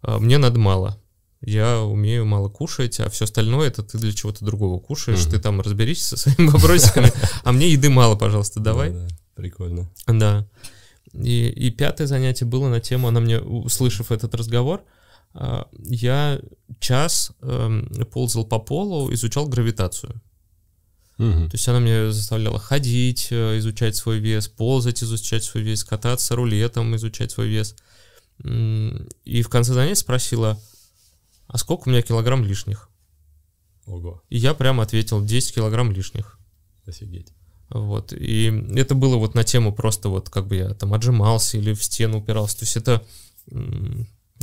[0.02, 0.98] А, мне надо мало.
[1.44, 5.24] Я умею мало кушать, а все остальное это ты для чего-то другого кушаешь.
[5.24, 5.30] Угу.
[5.30, 7.12] Ты там разберись со своими вопросиками.
[7.42, 8.94] А мне еды мало, пожалуйста, давай.
[9.34, 9.90] Прикольно.
[10.06, 10.46] Да.
[11.12, 14.82] И, и пятое занятие было на тему, она мне, услышав этот разговор,
[15.34, 16.40] я
[16.78, 20.20] час эм, ползал по полу, изучал гравитацию.
[21.18, 21.48] Угу.
[21.48, 26.34] То есть она меня заставляла ходить, э, изучать свой вес, ползать, изучать свой вес, кататься
[26.34, 27.76] рулетом, изучать свой вес.
[28.44, 30.58] И в конце занятия спросила,
[31.46, 32.88] а сколько у меня килограмм лишних?
[33.86, 34.22] Ого.
[34.30, 36.38] И я прямо ответил, 10 килограмм лишних.
[36.86, 37.28] Офигеть.
[37.68, 38.12] Вот.
[38.12, 41.84] И это было вот на тему просто вот как бы я там отжимался или в
[41.84, 42.58] стену упирался.
[42.58, 43.04] То есть это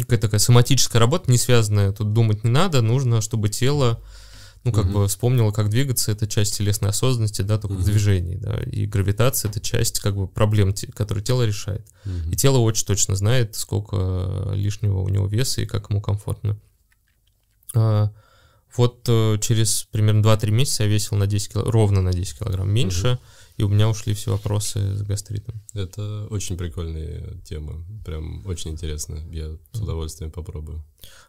[0.04, 1.92] какая-то такая соматическая работа, не связанная.
[1.92, 4.02] Тут думать не надо, нужно, чтобы тело
[4.66, 4.94] ну, как угу.
[4.94, 7.82] бы вспомнила, как двигаться, это часть телесной осознанности, да, только угу.
[7.82, 11.88] в движении, да, и гравитация— это часть, как бы, проблем, которые тело решает.
[12.06, 12.32] Угу.
[12.32, 16.60] И тело очень точно знает, сколько лишнего у него веса и как ему комфортно.
[17.74, 18.12] А,
[18.76, 22.70] вот э, через примерно 2-3 месяца я весил на 10 килограмм, ровно на 10 килограмм
[22.70, 23.20] меньше, угу
[23.60, 25.62] и у меня ушли все вопросы с гастритом.
[25.74, 30.82] Это очень прикольная тема, прям очень интересно, я с удовольствием попробую.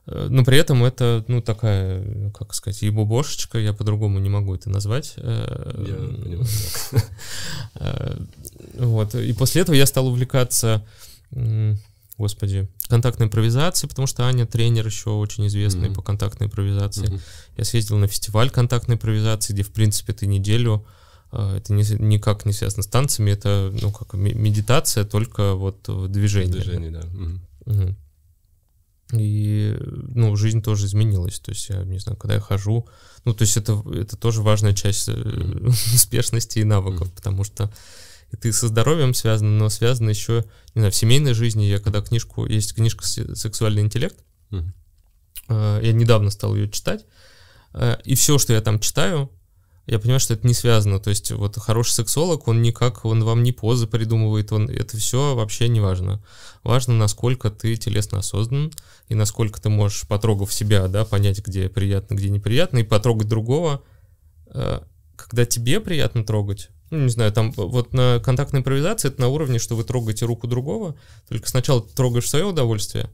[0.07, 4.71] Э, но при этом это, ну, такая, как сказать, ебубошечка, я по-другому не могу это
[4.71, 5.15] назвать.
[5.17, 6.47] Э, я понимаю,
[7.75, 8.19] э,
[8.79, 10.87] Вот, и после этого я стал увлекаться
[12.17, 15.95] господи, контактной импровизации, потому что Аня тренер еще очень известный mm-hmm.
[15.95, 17.09] по контактной импровизации.
[17.09, 17.21] Mm-hmm.
[17.57, 20.85] Я съездил на фестиваль контактной импровизации, где, в принципе, ты неделю
[21.33, 26.53] это не, никак не связано с танцами, это, ну, как медитация, только вот в движении.
[26.53, 27.03] Движение, да.
[27.67, 27.97] Угу.
[29.13, 32.89] И, ну, жизнь тоже изменилась, то есть я, не знаю, когда я хожу,
[33.25, 37.73] ну, то есть это, это тоже важная часть mm успешности и навыков, mm потому что
[38.31, 42.01] это и со здоровьем связано, но связано еще, не знаю, в семейной жизни, я когда
[42.01, 44.19] книжку, есть книжка «Сексуальный интеллект»,
[44.51, 44.73] mm
[45.49, 47.05] я недавно стал ее читать,
[48.05, 49.33] и все, что я там читаю,
[49.87, 51.01] я понимаю, что это не связано.
[51.01, 55.35] То есть вот хороший сексолог, он никак, он вам не позы придумывает, он, это все
[55.35, 56.23] вообще не важно.
[56.63, 58.73] Важно, насколько ты телесно осознан,
[59.09, 63.83] и насколько ты можешь, потрогав себя, да, понять, где приятно, где неприятно, и потрогать другого,
[64.47, 64.81] э,
[65.17, 69.59] когда тебе приятно трогать, ну, не знаю, там вот на контактной импровизации это на уровне,
[69.59, 70.97] что вы трогаете руку другого,
[71.29, 73.11] только сначала трогаешь свое удовольствие,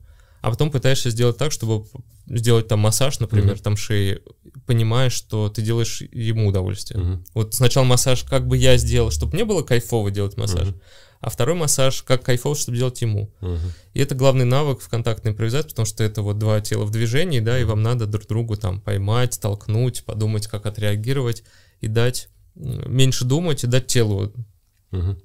[0.47, 1.87] а потом пытаешься сделать так, чтобы
[2.29, 3.63] сделать там массаж, например, mm-hmm.
[3.63, 4.21] там шеи,
[4.65, 7.03] понимаешь, что ты делаешь ему удовольствие.
[7.03, 7.27] Mm-hmm.
[7.35, 10.81] Вот сначала массаж, как бы я сделал, чтобы мне было кайфово делать массаж, mm-hmm.
[11.19, 13.35] а второй массаж, как кайфово, чтобы делать ему.
[13.41, 13.71] Mm-hmm.
[13.95, 17.41] И это главный навык в контактной импровизации, потому что это вот два тела в движении,
[17.41, 21.43] да, и вам надо друг другу там поймать, толкнуть, подумать, как отреагировать
[21.81, 24.33] и дать меньше думать и дать телу
[24.93, 25.21] mm-hmm.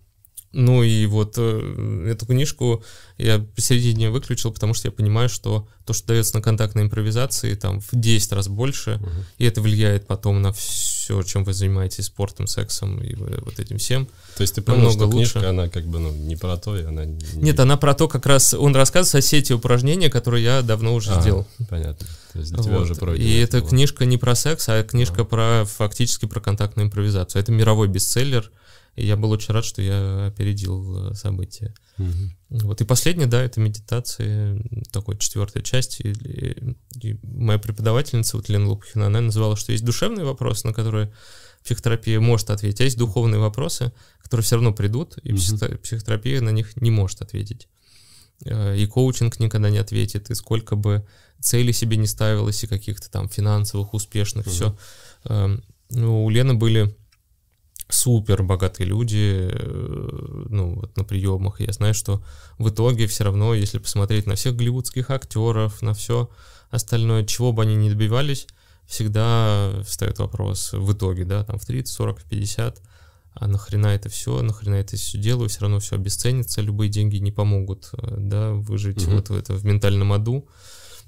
[0.53, 2.83] Ну и вот э, эту книжку
[3.17, 7.79] я посередине выключил, потому что я понимаю, что то, что дается на контактной импровизации, там
[7.79, 9.23] в 10 раз больше, uh-huh.
[9.37, 14.07] и это влияет потом на все, чем вы занимаетесь, спортом, сексом и вот этим всем.
[14.35, 15.33] То есть ты понял, что лучше.
[15.33, 17.05] книжка, она как бы ну, не про то, и она...
[17.05, 17.17] Не...
[17.35, 21.11] Нет, она про то, как раз он рассказывает о сети упражнений, которые я давно уже
[21.11, 21.47] а, сделал.
[21.69, 22.07] Понятно.
[22.33, 22.83] То есть для тебя вот.
[22.83, 23.27] уже пройдено.
[23.27, 25.25] И эта книжка не про секс, а книжка а.
[25.25, 27.41] про фактически про контактную импровизацию.
[27.41, 28.51] Это мировой бестселлер
[28.95, 31.73] и я был очень рад, что я опередил э, события.
[31.97, 32.63] Угу.
[32.63, 34.61] Вот и последнее, да, это медитация,
[34.91, 36.01] такой четвертая часть.
[36.01, 40.73] И, и, и моя преподавательница, вот Лена Лопухина, она называла, что есть душевные вопросы, на
[40.73, 41.13] которые
[41.63, 45.41] психотерапия может ответить, а есть духовные вопросы, которые все равно придут, и угу.
[45.81, 47.69] психотерапия на них не может ответить.
[48.45, 51.07] Э, и коучинг никогда не ответит, и сколько бы
[51.39, 54.53] целей себе не ставилось, и каких-то там финансовых, успешных, угу.
[54.53, 54.77] все.
[55.25, 56.95] Эм, ну, у Лены были
[57.93, 61.59] супер богатые люди, э, ну, вот на приемах.
[61.59, 62.23] Я знаю, что
[62.57, 66.29] в итоге все равно, если посмотреть на всех голливудских актеров, на все
[66.69, 68.47] остальное, чего бы они ни добивались,
[68.85, 72.81] всегда встает вопрос в итоге, да, там в 30, 40, 50,
[73.33, 77.31] а нахрена это все, нахрена это все делаю, все равно все обесценится, любые деньги не
[77.31, 79.15] помогут, э, да, выжить угу.
[79.15, 80.47] вот в, это, в ментальном аду.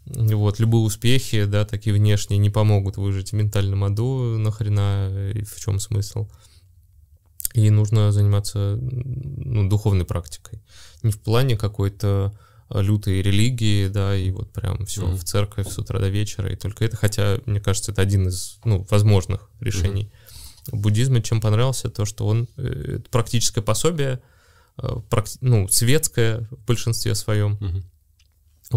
[0.06, 5.58] Вот, любые успехи, да, такие внешние, не помогут выжить в ментальном аду, нахрена, и в
[5.60, 6.28] чем смысл.
[7.54, 10.62] И нужно заниматься ну, духовной практикой.
[11.04, 12.34] Не в плане какой-то
[12.70, 15.16] лютой религии, да, и вот прям все mm-hmm.
[15.16, 18.60] в церковь с утра до вечера, и только это, хотя, мне кажется, это один из,
[18.64, 20.12] ну, возможных решений.
[20.72, 20.76] Mm-hmm.
[20.80, 24.22] Буддизме чем понравился, то, что он э, практическое пособие,
[24.78, 27.84] э, практи- ну, светское в большинстве своем, mm-hmm.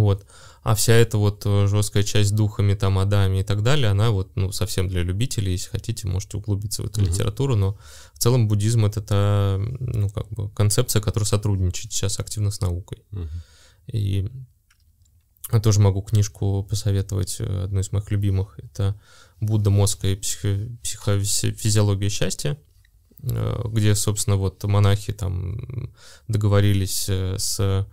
[0.01, 0.27] Вот,
[0.63, 4.35] а вся эта вот э, жесткая часть духами, там, адами и так далее, она вот,
[4.35, 7.05] ну, совсем для любителей, если хотите, можете углубиться в эту mm-hmm.
[7.05, 7.79] литературу, но
[8.15, 13.05] в целом буддизм это та, ну, как бы концепция, которая сотрудничает сейчас активно с наукой.
[13.13, 13.29] Mm-hmm.
[13.93, 14.29] И
[15.53, 18.59] я тоже могу книжку посоветовать, э, одну из моих любимых.
[18.59, 19.01] Это
[19.41, 22.59] «Будда, мозга и психо психофизиология счастья»,
[23.23, 25.93] э, где, собственно, вот монахи там
[26.27, 27.87] договорились с...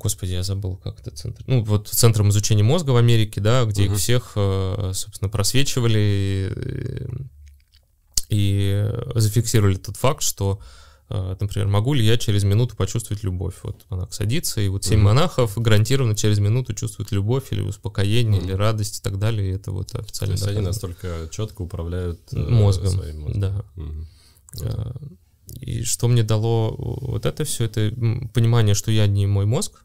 [0.00, 1.44] Господи, я забыл, как это центр.
[1.46, 3.92] Ну, вот центром изучения мозга в Америке, да, где угу.
[3.92, 7.08] их всех, собственно, просвечивали
[8.30, 10.60] и, и зафиксировали тот факт, что
[11.12, 13.54] а, например, могу ли я через минуту почувствовать любовь?
[13.64, 15.02] Вот монах садится, и вот семь mm-hmm.
[15.02, 18.44] монахов гарантированно через минуту чувствуют любовь или успокоение, mm-hmm.
[18.44, 22.20] или радость и так далее, и это вот официально То есть они настолько четко управляют
[22.32, 23.40] э, мозгом, своим мозгом.
[23.40, 23.64] Да.
[23.76, 25.16] Mm-hmm.
[25.62, 27.90] И что мне дало вот это все, это
[28.32, 29.82] понимание, что я не мой мозг,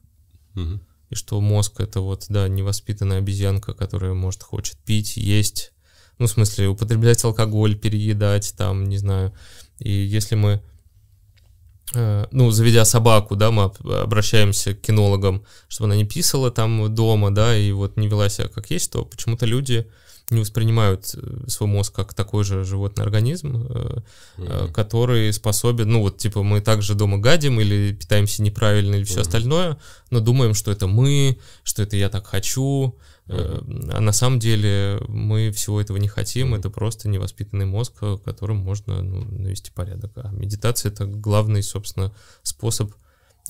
[0.55, 0.79] mm-hmm.
[1.09, 5.73] и что мозг это вот, да, невоспитанная обезьянка, которая, может, хочет пить, есть,
[6.17, 9.33] ну, в смысле, употреблять алкоголь, переедать, там, не знаю.
[9.79, 10.61] И если мы
[11.93, 17.33] Э, ну, заведя собаку, да, мы обращаемся к кинологам, чтобы она не писала там дома,
[17.33, 19.87] да, и вот не вела себя как есть, то почему-то люди
[20.29, 24.71] не воспринимают э, свой мозг как такой же животный организм, mm-hmm.
[24.71, 29.21] который способен, ну вот типа мы также дома гадим или питаемся неправильно или все mm-hmm.
[29.21, 29.77] остальное,
[30.09, 32.97] но думаем, что это мы, что это я так хочу,
[33.27, 33.91] mm-hmm.
[33.93, 36.59] а на самом деле мы всего этого не хотим, mm-hmm.
[36.59, 40.11] это просто невоспитанный мозг, которым можно ну, навести порядок.
[40.15, 42.91] А медитация это главный, собственно, способ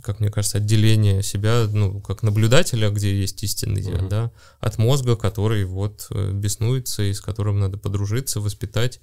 [0.02, 4.10] как мне кажется, отделение себя, ну, как наблюдателя, где есть истинный я, uh-huh.
[4.10, 9.00] да, от мозга, который вот э, беснуется и с которым надо подружиться, воспитать,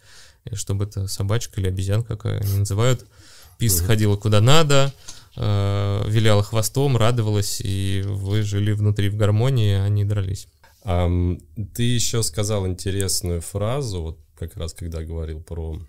[0.52, 3.06] чтобы эта собачка или обезьянка, как они называют,
[3.58, 3.86] пис uh-huh.
[3.86, 4.92] ходила куда надо,
[5.36, 10.48] э, виляла хвостом, радовалась, и вы жили внутри в гармонии, а не дрались.
[10.84, 11.40] Um,
[11.74, 15.80] ты еще сказал интересную фразу, вот как раз когда говорил про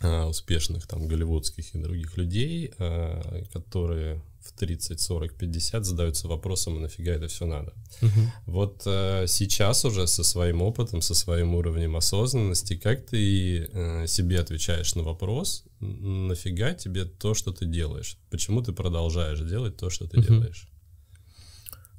[0.00, 6.80] успешных там голливудских и других людей, uh, которые в 30, 40, 50 задаются вопросом, а
[6.80, 7.72] нафига это все надо.
[8.02, 8.10] Угу.
[8.46, 14.40] Вот э, сейчас уже со своим опытом, со своим уровнем осознанности, как ты э, себе
[14.40, 18.16] отвечаешь на вопрос, нафига тебе то, что ты делаешь?
[18.30, 20.26] Почему ты продолжаешь делать то, что ты угу.
[20.26, 20.68] делаешь?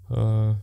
[0.10, 0.60] А,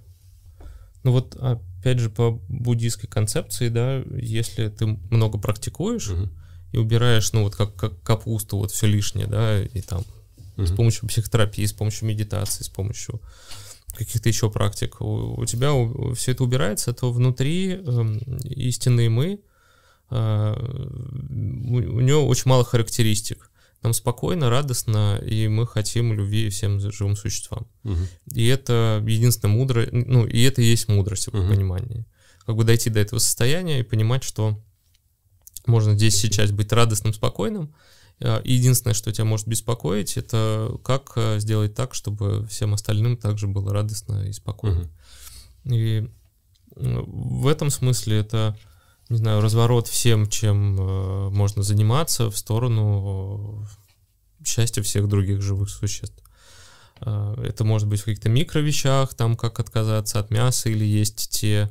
[1.05, 6.31] ну вот, опять же, по буддийской концепции, да, если ты много практикуешь угу.
[6.73, 10.05] И убираешь, ну вот как, как капусту, вот все лишнее, да, и там
[10.57, 10.67] угу.
[10.67, 13.21] с помощью психотерапии, с помощью медитации, с помощью
[13.97, 18.05] каких-то еще практик, у, у тебя у, все это убирается, то внутри э,
[18.45, 19.41] истинные мы,
[20.11, 20.55] э,
[21.69, 23.51] у, у него очень мало характеристик.
[23.83, 27.67] Нам спокойно, радостно, и мы хотим любви всем живым существам.
[27.85, 27.99] Угу.
[28.35, 31.49] И это единственное мудрость, ну, и это и есть мудрость в угу.
[31.49, 32.05] понимании.
[32.45, 34.61] Как бы дойти до этого состояния и понимать, что
[35.67, 37.73] можно здесь сейчас быть радостным, спокойным,
[38.21, 43.47] Э, единственное, что тебя может беспокоить, это как э, сделать так, чтобы всем остальным также
[43.47, 44.89] было радостно и спокойно.
[45.65, 45.75] Угу.
[45.75, 46.09] И
[46.77, 48.57] в этом смысле это,
[49.09, 53.67] не знаю, разворот всем, чем э, можно заниматься в сторону
[54.45, 56.23] счастья всех других живых существ.
[56.99, 61.71] Это может быть в каких-то микровещах, там как отказаться от мяса или есть те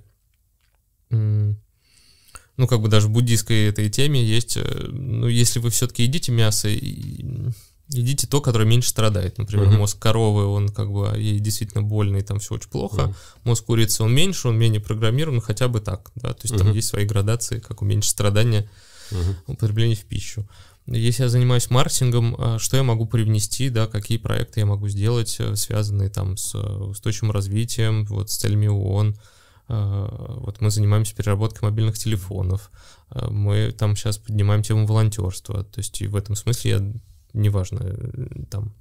[2.58, 6.32] ну, как бы даже в буддийской этой теме есть, э, ну, если вы все-таки едите
[6.32, 9.38] мясо, едите то, которое меньше страдает.
[9.38, 9.78] Например, uh-huh.
[9.78, 13.01] мозг коровы, он как бы, ей действительно больно, и там все очень плохо.
[13.01, 13.16] Uh-huh.
[13.43, 16.60] Мозг курицы, он меньше, он менее программирован, хотя бы так, да, то есть uh-huh.
[16.60, 18.70] там есть свои градации, как уменьшить страдания
[19.12, 19.36] uh-huh.
[19.47, 20.47] употребления в пищу.
[20.88, 25.36] Если я занимаюсь маркетингом, а, что я могу привнести, да, какие проекты я могу сделать,
[25.39, 29.34] э, связанные там с э, устойчивым развитием, вот с целями ООН, а,
[29.68, 32.72] вот мы занимаемся переработкой мобильных телефонов,
[33.09, 36.93] а, мы там сейчас поднимаем тему волонтерства, то есть и в этом смысле я,
[37.34, 38.74] неважно, э, там,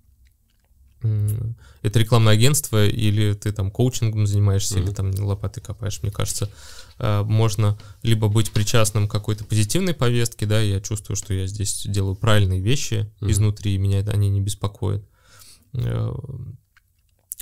[1.83, 4.83] это рекламное агентство, или ты там коучингом занимаешься, mm-hmm.
[4.83, 6.51] или там лопатой копаешь, мне кажется,
[6.99, 12.15] можно либо быть причастным к какой-то позитивной повестке, да, я чувствую, что я здесь делаю
[12.15, 13.31] правильные вещи mm-hmm.
[13.31, 15.05] изнутри, и меня они не беспокоят.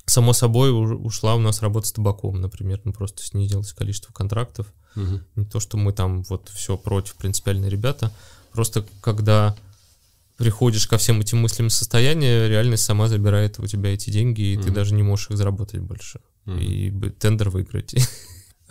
[0.07, 4.73] Э, само собой ушла у нас работа с табаком, например, ну просто снизилось количество контрактов.
[4.97, 5.21] Угу.
[5.37, 8.13] Не то, что мы там вот все против, принципиальные ребята.
[8.53, 9.57] Просто когда
[10.37, 14.65] приходишь ко всем этим мыслям состояния, реальность сама забирает у тебя эти деньги, и угу.
[14.65, 16.21] ты даже не можешь их заработать больше.
[16.47, 16.57] Угу.
[16.57, 17.95] И тендер выиграть.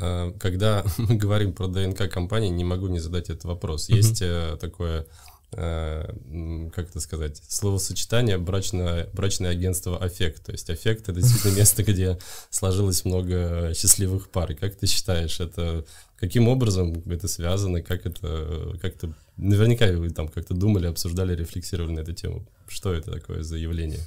[0.04, 3.88] А, когда мы говорим про ДНК компании, не могу не задать этот вопрос.
[3.88, 4.58] Есть угу.
[4.58, 5.06] такое Э,
[5.52, 10.46] как это сказать, словосочетание брачное, брачное агентство «Аффект».
[10.46, 12.18] То есть «Аффект»— это действительно место, где
[12.50, 14.56] сложилось много счастливых пар.
[14.56, 15.86] Как ты считаешь, это
[16.18, 21.94] каким образом это связано, как это, как то наверняка вы там как-то думали, обсуждали, рефлексировали
[21.94, 22.46] на эту тему.
[22.68, 24.00] Что это такое за явление?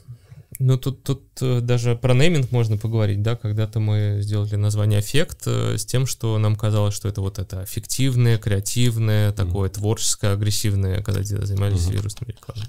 [0.60, 5.42] Ну, тут, тут э, даже про нейминг можно поговорить, да, когда-то мы сделали название «Эффект»
[5.46, 9.34] э, с тем, что нам казалось, что это вот это аффективное, креативное, mm-hmm.
[9.34, 11.92] такое творческое, агрессивное, когда занимались mm-hmm.
[11.92, 12.68] вирусной рекламой.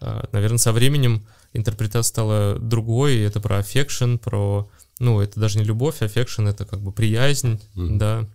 [0.00, 4.68] А, наверное, со временем интерпретация стала другой, это про affection, про,
[4.98, 7.96] ну, это даже не любовь, affection — это как бы приязнь, mm-hmm.
[7.98, 8.28] да,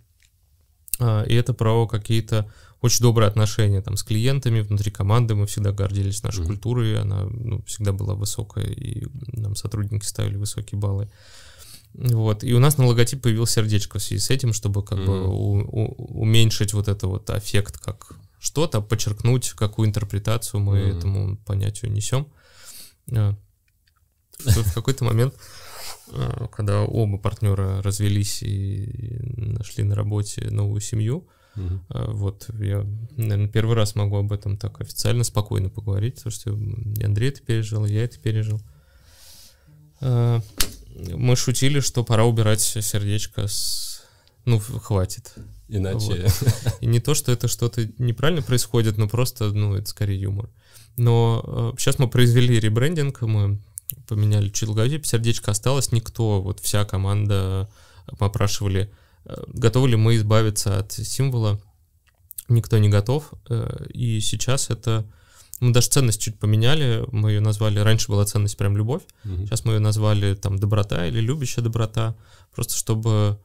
[0.98, 5.72] а, и это про какие-то очень добрые отношения там с клиентами, внутри команды мы всегда
[5.72, 6.46] гордились нашей mm-hmm.
[6.46, 11.10] культурой, она ну, всегда была высокая, и нам сотрудники ставили высокие баллы.
[11.94, 12.44] Вот.
[12.44, 15.06] И у нас на логотип появилось сердечко в связи с этим, чтобы как mm-hmm.
[15.06, 20.98] бы у, у, уменьшить вот это вот эффект как что-то, подчеркнуть, какую интерпретацию мы mm-hmm.
[20.98, 22.28] этому понятию несем.
[23.12, 23.34] А,
[24.44, 25.34] в какой-то момент,
[26.12, 31.26] а, когда оба партнера развелись и нашли на работе новую семью,
[31.56, 31.80] Угу.
[32.12, 32.86] Вот я,
[33.16, 36.50] наверное, первый раз могу об этом так официально, спокойно поговорить, потому что
[37.04, 38.60] Андрей это пережил, я это пережил.
[40.00, 40.40] А,
[41.14, 44.02] мы шутили, что пора убирать сердечко с...
[44.44, 45.34] Ну, хватит.
[45.68, 46.26] Иначе...
[46.26, 46.74] Вот.
[46.80, 50.48] И не то, что это что-то неправильно происходит, но просто, ну, это скорее юмор.
[50.96, 53.58] Но сейчас а, мы произвели ребрендинг, мы
[54.06, 57.68] поменяли чуть логотип, сердечко осталось, никто, вот вся команда
[58.18, 58.94] попрашивали Э,
[59.48, 61.60] готовы ли мы избавиться от символа?
[62.48, 63.32] Никто не готов.
[63.48, 65.06] Э, и сейчас это...
[65.60, 69.44] Мы даже ценность чуть поменяли, мы ее назвали, раньше была ценность прям любовь, угу.
[69.44, 72.14] сейчас мы ее назвали там доброта или любящая доброта,
[72.54, 73.40] просто чтобы,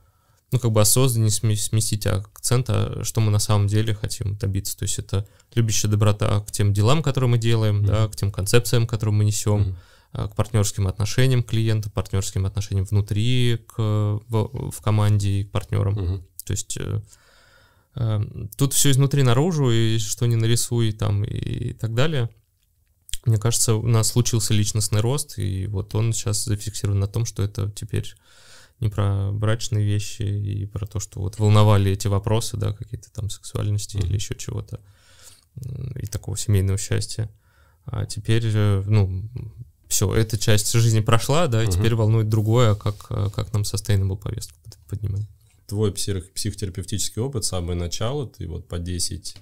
[0.51, 4.77] ну, как бы осознанно сместить акцент, а что мы на самом деле хотим добиться.
[4.77, 7.87] То есть это любящая доброта к тем делам, которые мы делаем, угу.
[7.87, 9.75] да, к тем концепциям, которые мы несем, угу Э,
[10.13, 15.97] к партнерским отношениям клиента, партнерским отношениям внутри, к, в, в команде и к партнерам.
[15.97, 16.23] Угу.
[16.45, 17.01] То есть э,
[17.95, 18.21] э,
[18.55, 22.29] тут все изнутри наружу, и что не нарисуй там и, так далее.
[23.25, 27.41] Мне кажется, у нас случился личностный рост, и вот он сейчас зафиксирован на том, что
[27.41, 28.13] это теперь
[28.79, 33.29] не про брачные вещи и про то, что вот волновали эти вопросы, да, какие-то там
[33.29, 34.05] сексуальности mm-hmm.
[34.05, 34.79] или еще чего-то
[35.95, 37.29] и такого семейного счастья.
[37.85, 39.29] А теперь, э, ну,
[39.93, 41.71] все, эта часть жизни прошла, да, и угу.
[41.71, 44.57] теперь волнует другое, как, а как нам sustainable повестку
[44.89, 45.27] поднимать.
[45.67, 49.37] Твой псих, психотерапевтический опыт, самое начало, ты вот по 10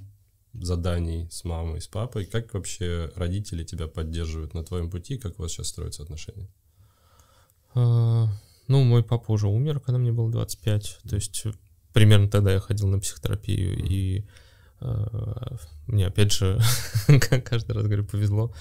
[0.53, 5.43] заданий с мамой, с папой, как вообще родители тебя поддерживают на твоем пути, как у
[5.43, 6.49] вас сейчас строятся отношения?
[7.73, 8.27] А,
[8.67, 11.45] ну, мой папа уже умер, когда мне было 25, то есть
[11.93, 13.87] примерно тогда я ходил на психотерапию, mm.
[13.87, 14.25] и
[15.87, 16.59] мне, опять же,
[17.45, 18.53] каждый раз говорю, повезло.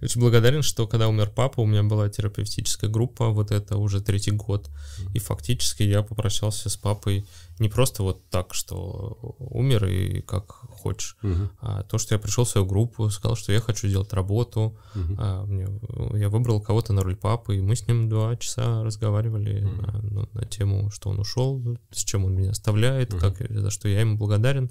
[0.00, 4.00] Я очень благодарен, что когда умер папа, у меня была терапевтическая группа, вот это уже
[4.00, 4.70] третий год.
[5.14, 7.26] И фактически я попрощался с папой
[7.58, 11.50] не просто вот так, что умер и как хочешь, угу.
[11.60, 14.78] а то, что я пришел в свою группу, сказал, что я хочу делать работу.
[14.94, 15.16] Угу.
[15.18, 15.66] А, мне,
[16.14, 19.82] я выбрал кого-то на роль папы, и мы с ним два часа разговаривали угу.
[19.82, 23.20] на, ну, на тему, что он ушел, с чем он меня оставляет, угу.
[23.20, 24.70] как, за что я ему благодарен.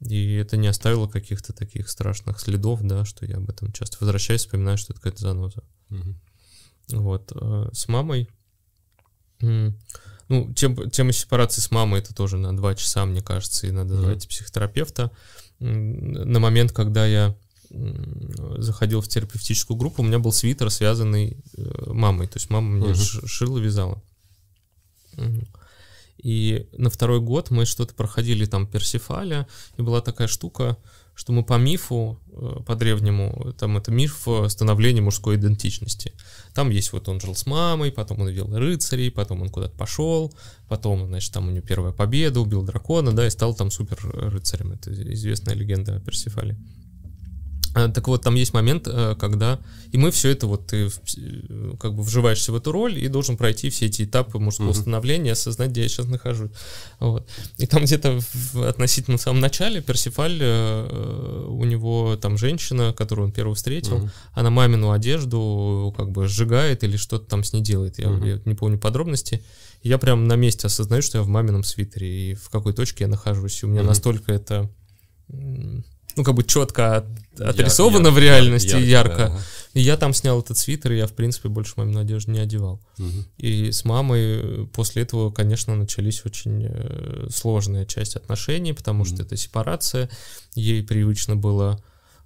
[0.00, 4.42] И это не оставило каких-то таких страшных следов, да, что я об этом часто возвращаюсь,
[4.42, 5.62] вспоминаю, что это какая-то заноза.
[5.90, 7.00] Угу.
[7.00, 7.32] Вот.
[7.34, 8.28] А с мамой...
[10.28, 13.94] Ну, тем, тема сепарации с мамой это тоже на два часа, мне кажется, и надо
[13.94, 14.02] угу.
[14.02, 15.10] звать психотерапевта.
[15.60, 17.36] На момент, когда я
[18.58, 22.28] заходил в терапевтическую группу, у меня был свитер, связанный э, мамой.
[22.28, 23.26] То есть мама мне угу.
[23.26, 24.02] шила, вязала.
[26.26, 29.46] И на второй год мы что-то проходили там Персифаля,
[29.76, 30.76] и была такая штука,
[31.14, 36.14] что мы по мифу, э, по древнему, там это миф становления мужской идентичности.
[36.52, 40.34] Там есть вот он жил с мамой, потом он видел рыцарей, потом он куда-то пошел,
[40.68, 44.72] потом, значит, там у него первая победа, убил дракона, да, и стал там супер рыцарем.
[44.72, 46.56] Это известная легенда о Персифале.
[47.76, 49.60] А, так вот, там есть момент, э, когда...
[49.92, 53.36] И мы все это вот, ты э, как бы вживаешься в эту роль и должен
[53.36, 54.80] пройти все эти этапы мужского uh-huh.
[54.80, 56.52] становления, осознать, где я сейчас нахожусь.
[57.00, 57.28] Вот.
[57.58, 63.32] И там где-то в относительно самом начале Персифаль, э, у него там женщина, которую он
[63.32, 64.10] первый встретил, uh-huh.
[64.32, 67.98] она мамину одежду как бы сжигает или что-то там с ней делает.
[67.98, 68.26] Я, uh-huh.
[68.26, 69.44] я не помню подробности.
[69.82, 73.08] Я прям на месте осознаю, что я в мамином свитере и в какой точке я
[73.08, 73.62] нахожусь.
[73.62, 73.86] И у меня uh-huh.
[73.86, 74.70] настолько это
[76.16, 77.06] ну, как бы четко от,
[77.38, 78.88] отрисовано ярко, в реальности, ярко.
[78.88, 79.16] ярко.
[79.28, 79.40] Да.
[79.74, 82.80] И я там снял этот свитер, и я, в принципе, больше мамину одежду не одевал.
[82.98, 83.24] Угу.
[83.36, 89.10] И с мамой после этого, конечно, начались очень э, сложная часть отношений, потому угу.
[89.10, 90.08] что это сепарация.
[90.54, 91.82] Ей привычно было,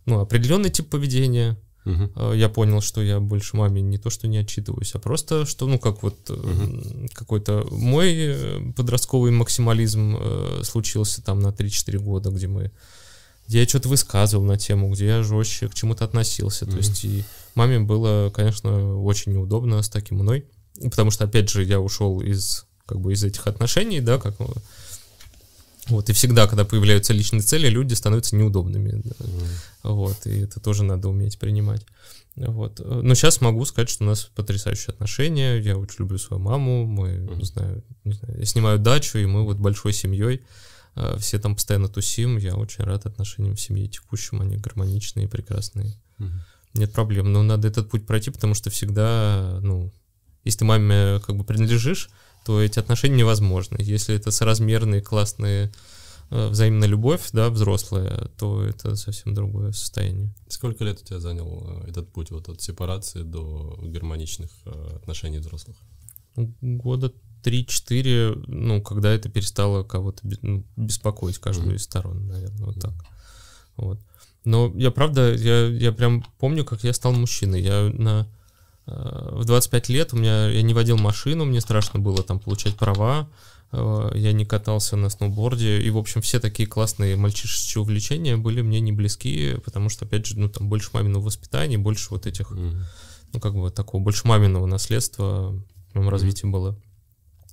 [0.07, 2.37] ну, определенный тип поведения, Uh-huh.
[2.37, 5.79] Я понял, что я больше маме не то, что не отчитываюсь, а просто, что, ну,
[5.79, 7.11] как вот uh-huh.
[7.15, 12.71] какой-то мой э, подростковый максимализм э, случился там на 3-4 года, где мы
[13.51, 16.65] где я что-то высказывал на тему, где я жестче к чему-то относился.
[16.65, 16.71] Mm-hmm.
[16.71, 17.25] То есть и
[17.57, 20.47] маме было, конечно, очень неудобно с таким мной,
[20.81, 24.37] потому что, опять же, я ушел из как бы из этих отношений, да, как
[25.89, 29.03] вот, и всегда, когда появляются личные цели, люди становятся неудобными.
[29.03, 29.15] Да.
[29.19, 29.47] Mm.
[29.83, 31.85] Вот, и это тоже надо уметь принимать.
[32.37, 32.79] Вот.
[32.79, 35.57] Но сейчас могу сказать, что у нас потрясающие отношения.
[35.57, 36.87] Я очень люблю свою маму.
[36.87, 37.37] Мы, mm.
[37.37, 40.37] не, знаю, не знаю, я снимаю дачу, и мы вот большой семьей.
[40.37, 40.70] Э,
[41.19, 45.95] все там постоянно тусим, я очень рад отношениям в семье текущим, они гармоничные, прекрасные.
[46.19, 46.29] Угу.
[46.75, 49.93] Нет проблем, но надо этот путь пройти, потому что всегда, ну,
[50.45, 52.11] если ты маме как бы принадлежишь,
[52.45, 53.77] то эти отношения невозможны.
[53.81, 55.73] Если это соразмерные, классные,
[56.31, 60.33] э, взаимная любовь, да, взрослая, то это совсем другое состояние.
[60.49, 64.51] Сколько лет у тебя занял э, этот путь вот от сепарации до гармоничных
[64.95, 65.77] отношений взрослых?
[66.37, 67.13] Года
[67.43, 71.77] 3-4, ну, когда это перестало кого-то ну, беспокоить, каждую mm-hmm.
[71.77, 72.93] из сторон, наверное, вот так.
[73.77, 74.01] Вот.
[74.45, 77.61] Но я, правда, я, я прям помню, как я стал мужчиной.
[77.61, 78.27] Я на,
[78.87, 82.77] э, в 25 лет у меня, я не водил машину, мне страшно было там получать
[82.77, 83.29] права,
[83.73, 88.63] э, я не катался на сноуборде, и, в общем, все такие классные мальчишечьи увлечения были
[88.63, 92.53] мне не близки, потому что, опять же, ну, там больше маминого воспитания, больше вот этих,
[92.53, 92.83] mm-hmm.
[93.35, 95.51] ну, как бы такого, больше маминого наследства
[95.91, 96.11] в моем mm-hmm.
[96.11, 96.79] развитии было.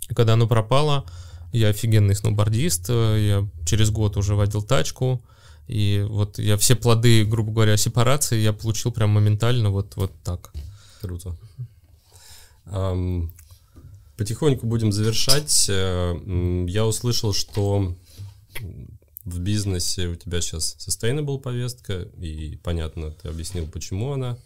[0.09, 1.05] И когда оно пропало,
[1.51, 5.21] я офигенный сноубордист, я через год уже водил тачку,
[5.67, 10.53] и вот я все плоды, грубо говоря, сепарации я получил прям моментально вот, вот так.
[11.01, 11.35] Круто.
[12.65, 13.29] Um,
[14.17, 15.67] потихоньку будем завершать.
[15.69, 17.95] Э, я услышал, что
[19.23, 24.37] в бизнесе у тебя сейчас sustainable повестка, и понятно, ты объяснил, почему она.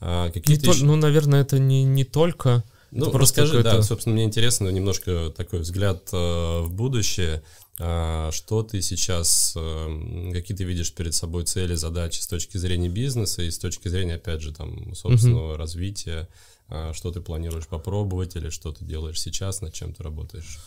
[0.00, 0.84] А какие-то еще...
[0.84, 5.32] Ну, наверное, это не, не только ну, это просто расскажи, да, собственно, мне интересно немножко
[5.36, 7.42] такой взгляд э, в будущее.
[7.78, 12.88] Э, что ты сейчас, э, какие ты видишь перед собой цели, задачи с точки зрения
[12.88, 15.56] бизнеса и с точки зрения, опять же, там, собственного uh-huh.
[15.56, 16.28] развития?
[16.68, 20.58] Э, что ты планируешь попробовать или что ты делаешь сейчас, над чем ты работаешь?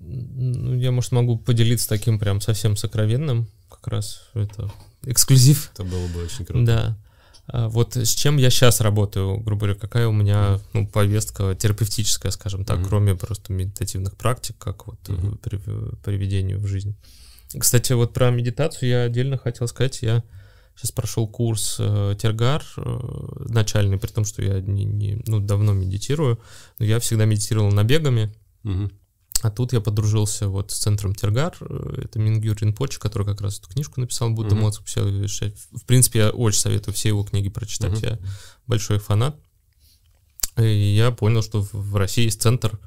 [0.00, 5.70] Ну, я, может, могу поделиться таким прям совсем сокровенным, как раз это эксклюзив.
[5.74, 6.64] Это было бы очень круто.
[6.64, 6.98] Да.
[7.48, 12.30] А, вот с чем я сейчас работаю, грубо говоря, какая у меня ну, повестка терапевтическая,
[12.30, 12.88] скажем так, mm-hmm.
[12.88, 15.38] кроме просто медитативных практик, как вот mm-hmm.
[15.38, 15.60] при,
[16.04, 16.96] приведению в жизнь.
[17.58, 20.22] Кстати, вот про медитацию я отдельно хотел сказать, я
[20.76, 22.98] сейчас прошел курс э, Тергар э,
[23.48, 26.38] начальный, при том, что я не, не, ну, давно медитирую,
[26.78, 28.32] но я всегда медитировал набегами.
[28.64, 28.92] Mm-hmm.
[29.42, 33.58] А тут я подружился вот с центром Тергар, э, это Мингюр Ринпоч, который как раз
[33.58, 34.60] эту книжку написал, Будда uh-huh.
[34.60, 38.10] Моцу В принципе, я очень советую все его книги прочитать, uh-huh.
[38.10, 38.18] я
[38.66, 39.36] большой фанат.
[40.56, 42.78] И я понял, что в России есть центр,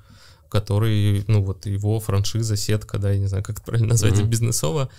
[0.49, 4.27] который, ну вот его франшиза, сетка, да, я не знаю, как это правильно назвать, uh-huh.
[4.27, 4.89] бизнесово.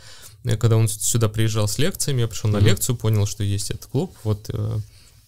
[0.45, 2.61] Когда он сюда приезжал с лекциями, я пришел uh-huh.
[2.61, 4.79] на лекцию, понял, что есть этот клуб, вот э,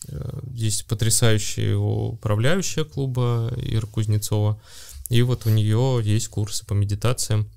[0.08, 4.58] э, есть потрясающая управляющая клуба Ира Кузнецова,
[5.14, 7.48] и вот у нее есть курсы по медитациям.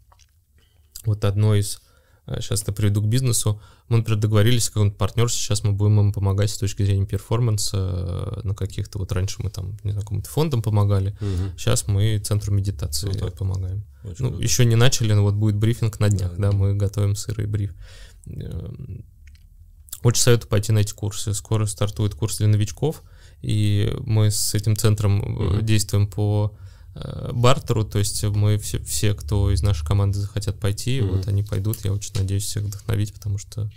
[1.06, 1.82] Вот одно из,
[2.28, 6.14] сейчас я приведу к бизнесу, мы, например, договорились с каким-то партнером, сейчас мы будем им
[6.14, 10.30] помогать с точки зрения перформанса э, на каких-то, вот раньше мы там, не знаю, каким-то
[10.30, 11.58] фондом помогали, угу.
[11.58, 13.84] сейчас мы центру медитации ну, помогаем.
[14.04, 14.44] Очень ну, круто.
[14.44, 17.74] еще не начали, но вот будет брифинг на днях, да, да, мы готовим сырый бриф.
[18.28, 19.04] Эм,
[20.04, 21.34] очень советую пойти на эти курсы.
[21.34, 23.02] Скоро стартует курс для новичков,
[23.42, 25.62] и мы с этим центром угу.
[25.62, 26.68] действуем по Э,
[27.32, 31.16] бартеру, то есть мы все, все, кто из нашей команды захотят пойти, mm-hmm.
[31.16, 33.70] вот они пойдут, я очень надеюсь всех вдохновить, потому что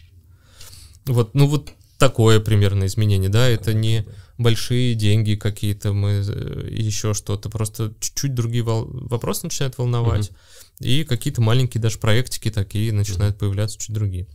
[1.07, 4.07] вот, ну вот такое примерно изменение, да, это не
[4.39, 8.87] большие деньги какие-то, мы э, еще что-то, просто чуть-чуть другие вол...
[8.91, 10.87] вопросы начинают волновать, mm-hmm.
[10.87, 13.39] и какие-то маленькие даже проектики такие начинают mm-hmm.
[13.39, 14.27] появляться чуть другие.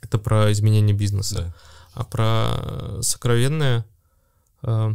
[0.00, 1.34] Это про изменение бизнеса.
[1.36, 1.54] Да.
[1.94, 3.84] А про сокровенное
[4.62, 4.94] э,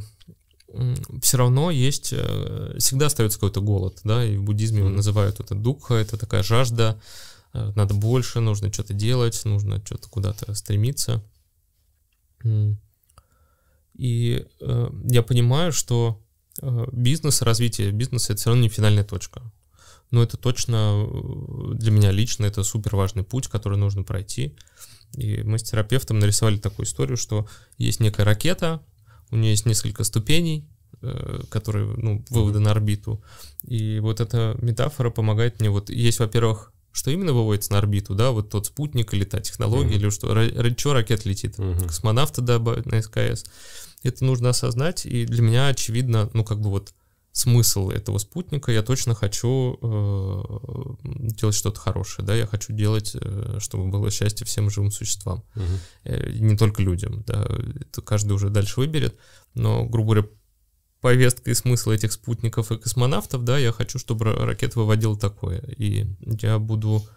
[1.22, 5.56] все равно есть, э, всегда остается какой-то голод, да, и в буддизме его называют это
[5.56, 7.00] духа, это такая жажда,
[7.54, 11.24] э, надо больше, нужно что-то делать, нужно что-то куда-то стремиться.
[13.98, 16.22] И э, я понимаю, что
[16.62, 19.42] э, бизнес, развитие бизнеса это все равно не финальная точка.
[20.12, 24.56] Но это точно э, для меня лично это супер важный путь, который нужно пройти.
[25.14, 27.48] И мы с терапевтом нарисовали такую историю, что
[27.78, 28.84] есть некая ракета,
[29.32, 30.68] у нее есть несколько ступеней,
[31.02, 33.22] э, которые, ну, выводы на орбиту.
[33.64, 35.70] И вот эта метафора помогает мне.
[35.70, 39.94] Вот есть, во-первых, что именно выводится на орбиту, да, вот тот спутник или та технология,
[39.94, 40.00] mm-hmm.
[40.00, 41.88] или что, ради чего ракет летит, mm-hmm.
[41.88, 43.46] космонавты добавят на СКС.
[44.04, 46.94] Это нужно осознать, и для меня очевидно, ну, как бы вот
[47.38, 50.44] смысл этого спутника, я точно хочу э,
[51.04, 55.64] делать что-то хорошее, да, я хочу делать, э, чтобы было счастье всем живым существам, угу.
[56.04, 57.48] э, не только людям, да,
[57.80, 59.20] это каждый уже дальше выберет,
[59.54, 60.30] но, грубо говоря,
[61.00, 66.08] повестка и смысл этих спутников и космонавтов, да, я хочу, чтобы ракета выводила такое, и
[66.42, 67.08] я буду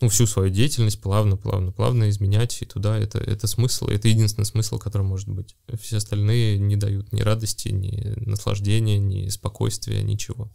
[0.00, 4.44] ну, всю свою деятельность плавно, плавно, плавно изменять, и туда это, это смысл, это единственный
[4.44, 5.56] смысл, который может быть.
[5.80, 10.50] Все остальные не дают ни радости, ни наслаждения, ни спокойствия, ничего.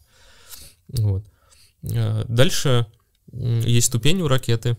[0.89, 1.25] Вот.
[1.95, 2.85] А, дальше
[3.31, 4.77] есть ступень у ракеты,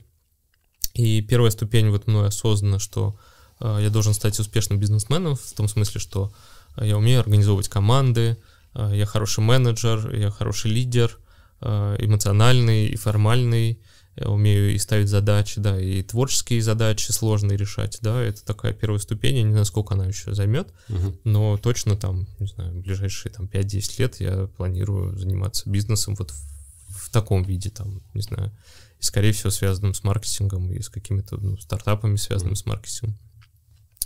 [0.94, 3.18] и первая ступень вот мной осознанно, что
[3.58, 6.32] а, я должен стать успешным бизнесменом, в том смысле, что
[6.76, 8.36] я умею организовывать команды,
[8.74, 11.18] а, я хороший менеджер, я хороший лидер,
[11.64, 13.80] эмоциональный и формальный,
[14.16, 19.36] умею и ставить задачи, да, и творческие задачи сложные решать, да, это такая первая ступень,
[19.36, 21.16] я не знаю, сколько она еще займет, угу.
[21.24, 27.06] но точно там, не знаю, ближайшие там 5-10 лет я планирую заниматься бизнесом вот в,
[27.06, 28.52] в таком виде, там, не знаю,
[29.00, 32.60] и скорее всего связанным с маркетингом и с какими-то ну, стартапами, связанными угу.
[32.60, 33.18] с маркетингом.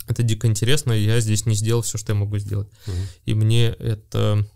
[0.07, 2.69] Это дико интересно, я здесь не сделал все, что я могу сделать.
[2.87, 2.95] Угу.
[3.25, 4.47] И мне это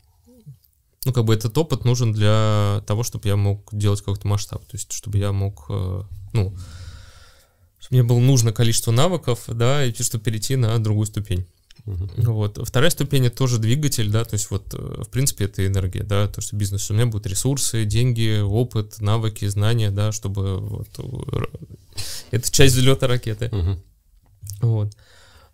[1.05, 4.77] ну, как бы этот опыт нужен для того, чтобы я мог делать какой-то масштаб, то
[4.77, 6.55] есть, чтобы я мог, э, ну,
[7.79, 11.47] чтобы мне было нужно количество навыков, да, и чтобы перейти на другую ступень.
[11.85, 12.31] Uh-huh.
[12.31, 12.59] Вот.
[12.67, 16.27] Вторая ступень это тоже двигатель, да, то есть вот, э, в принципе, это энергия, да,
[16.27, 20.89] то, что бизнес, у меня будут ресурсы, деньги, опыт, навыки, знания, да, чтобы вот,
[22.29, 23.45] это часть взлета ракеты.
[23.45, 23.79] Uh-huh.
[24.61, 24.95] Вот.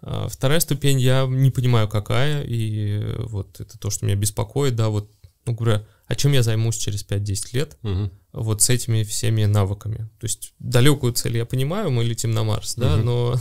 [0.02, 4.90] А вторая ступень, я не понимаю, какая, и вот это то, что меня беспокоит, да,
[4.90, 5.10] вот
[5.48, 8.12] ну, говоря, о чем я займусь через 5-10 лет, угу.
[8.34, 10.10] вот с этими всеми навыками.
[10.20, 12.82] То есть далекую цель я понимаю, мы летим на Марс, угу.
[12.82, 13.36] да, но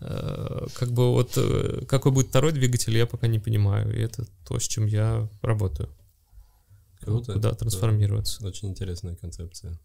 [0.00, 4.26] э, как бы вот э, какой будет второй двигатель, я пока не понимаю, и это
[4.46, 5.88] то, с чем я работаю.
[7.00, 7.32] Круто.
[7.32, 8.46] Куда трансформироваться.
[8.46, 9.78] Очень интересная концепция.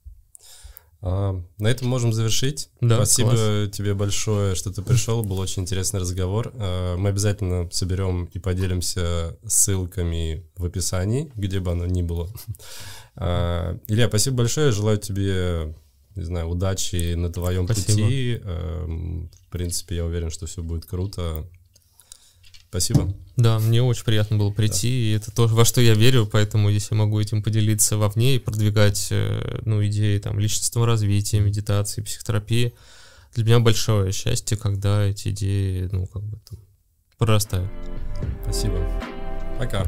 [1.07, 2.69] А, на этом можем завершить.
[2.81, 3.69] Да, Спасибо класс.
[3.71, 5.23] тебе большое, что ты пришел.
[5.23, 6.51] Был очень интересный разговор.
[6.55, 12.27] А, мы обязательно соберем и поделимся ссылками в описании, где бы оно ни было.
[13.17, 14.73] А, Илья, спасибо большое.
[14.73, 15.73] Желаю тебе,
[16.17, 18.01] не знаю, удачи на твоем спасибо.
[18.01, 18.41] пути.
[18.43, 21.47] В принципе, я уверен, что все будет круто.
[22.69, 23.13] Спасибо.
[23.37, 24.95] Да, мне очень приятно было прийти, да.
[24.95, 28.39] и это то, во что я верю, поэтому если я могу этим поделиться вовне и
[28.39, 32.73] продвигать э, ну, идеи там, личностного развития, медитации, психотерапии,
[33.33, 36.59] для меня большое счастье, когда эти идеи, ну, как бы там,
[37.17, 37.69] прорастают.
[38.43, 38.79] Спасибо.
[39.59, 39.85] Пока.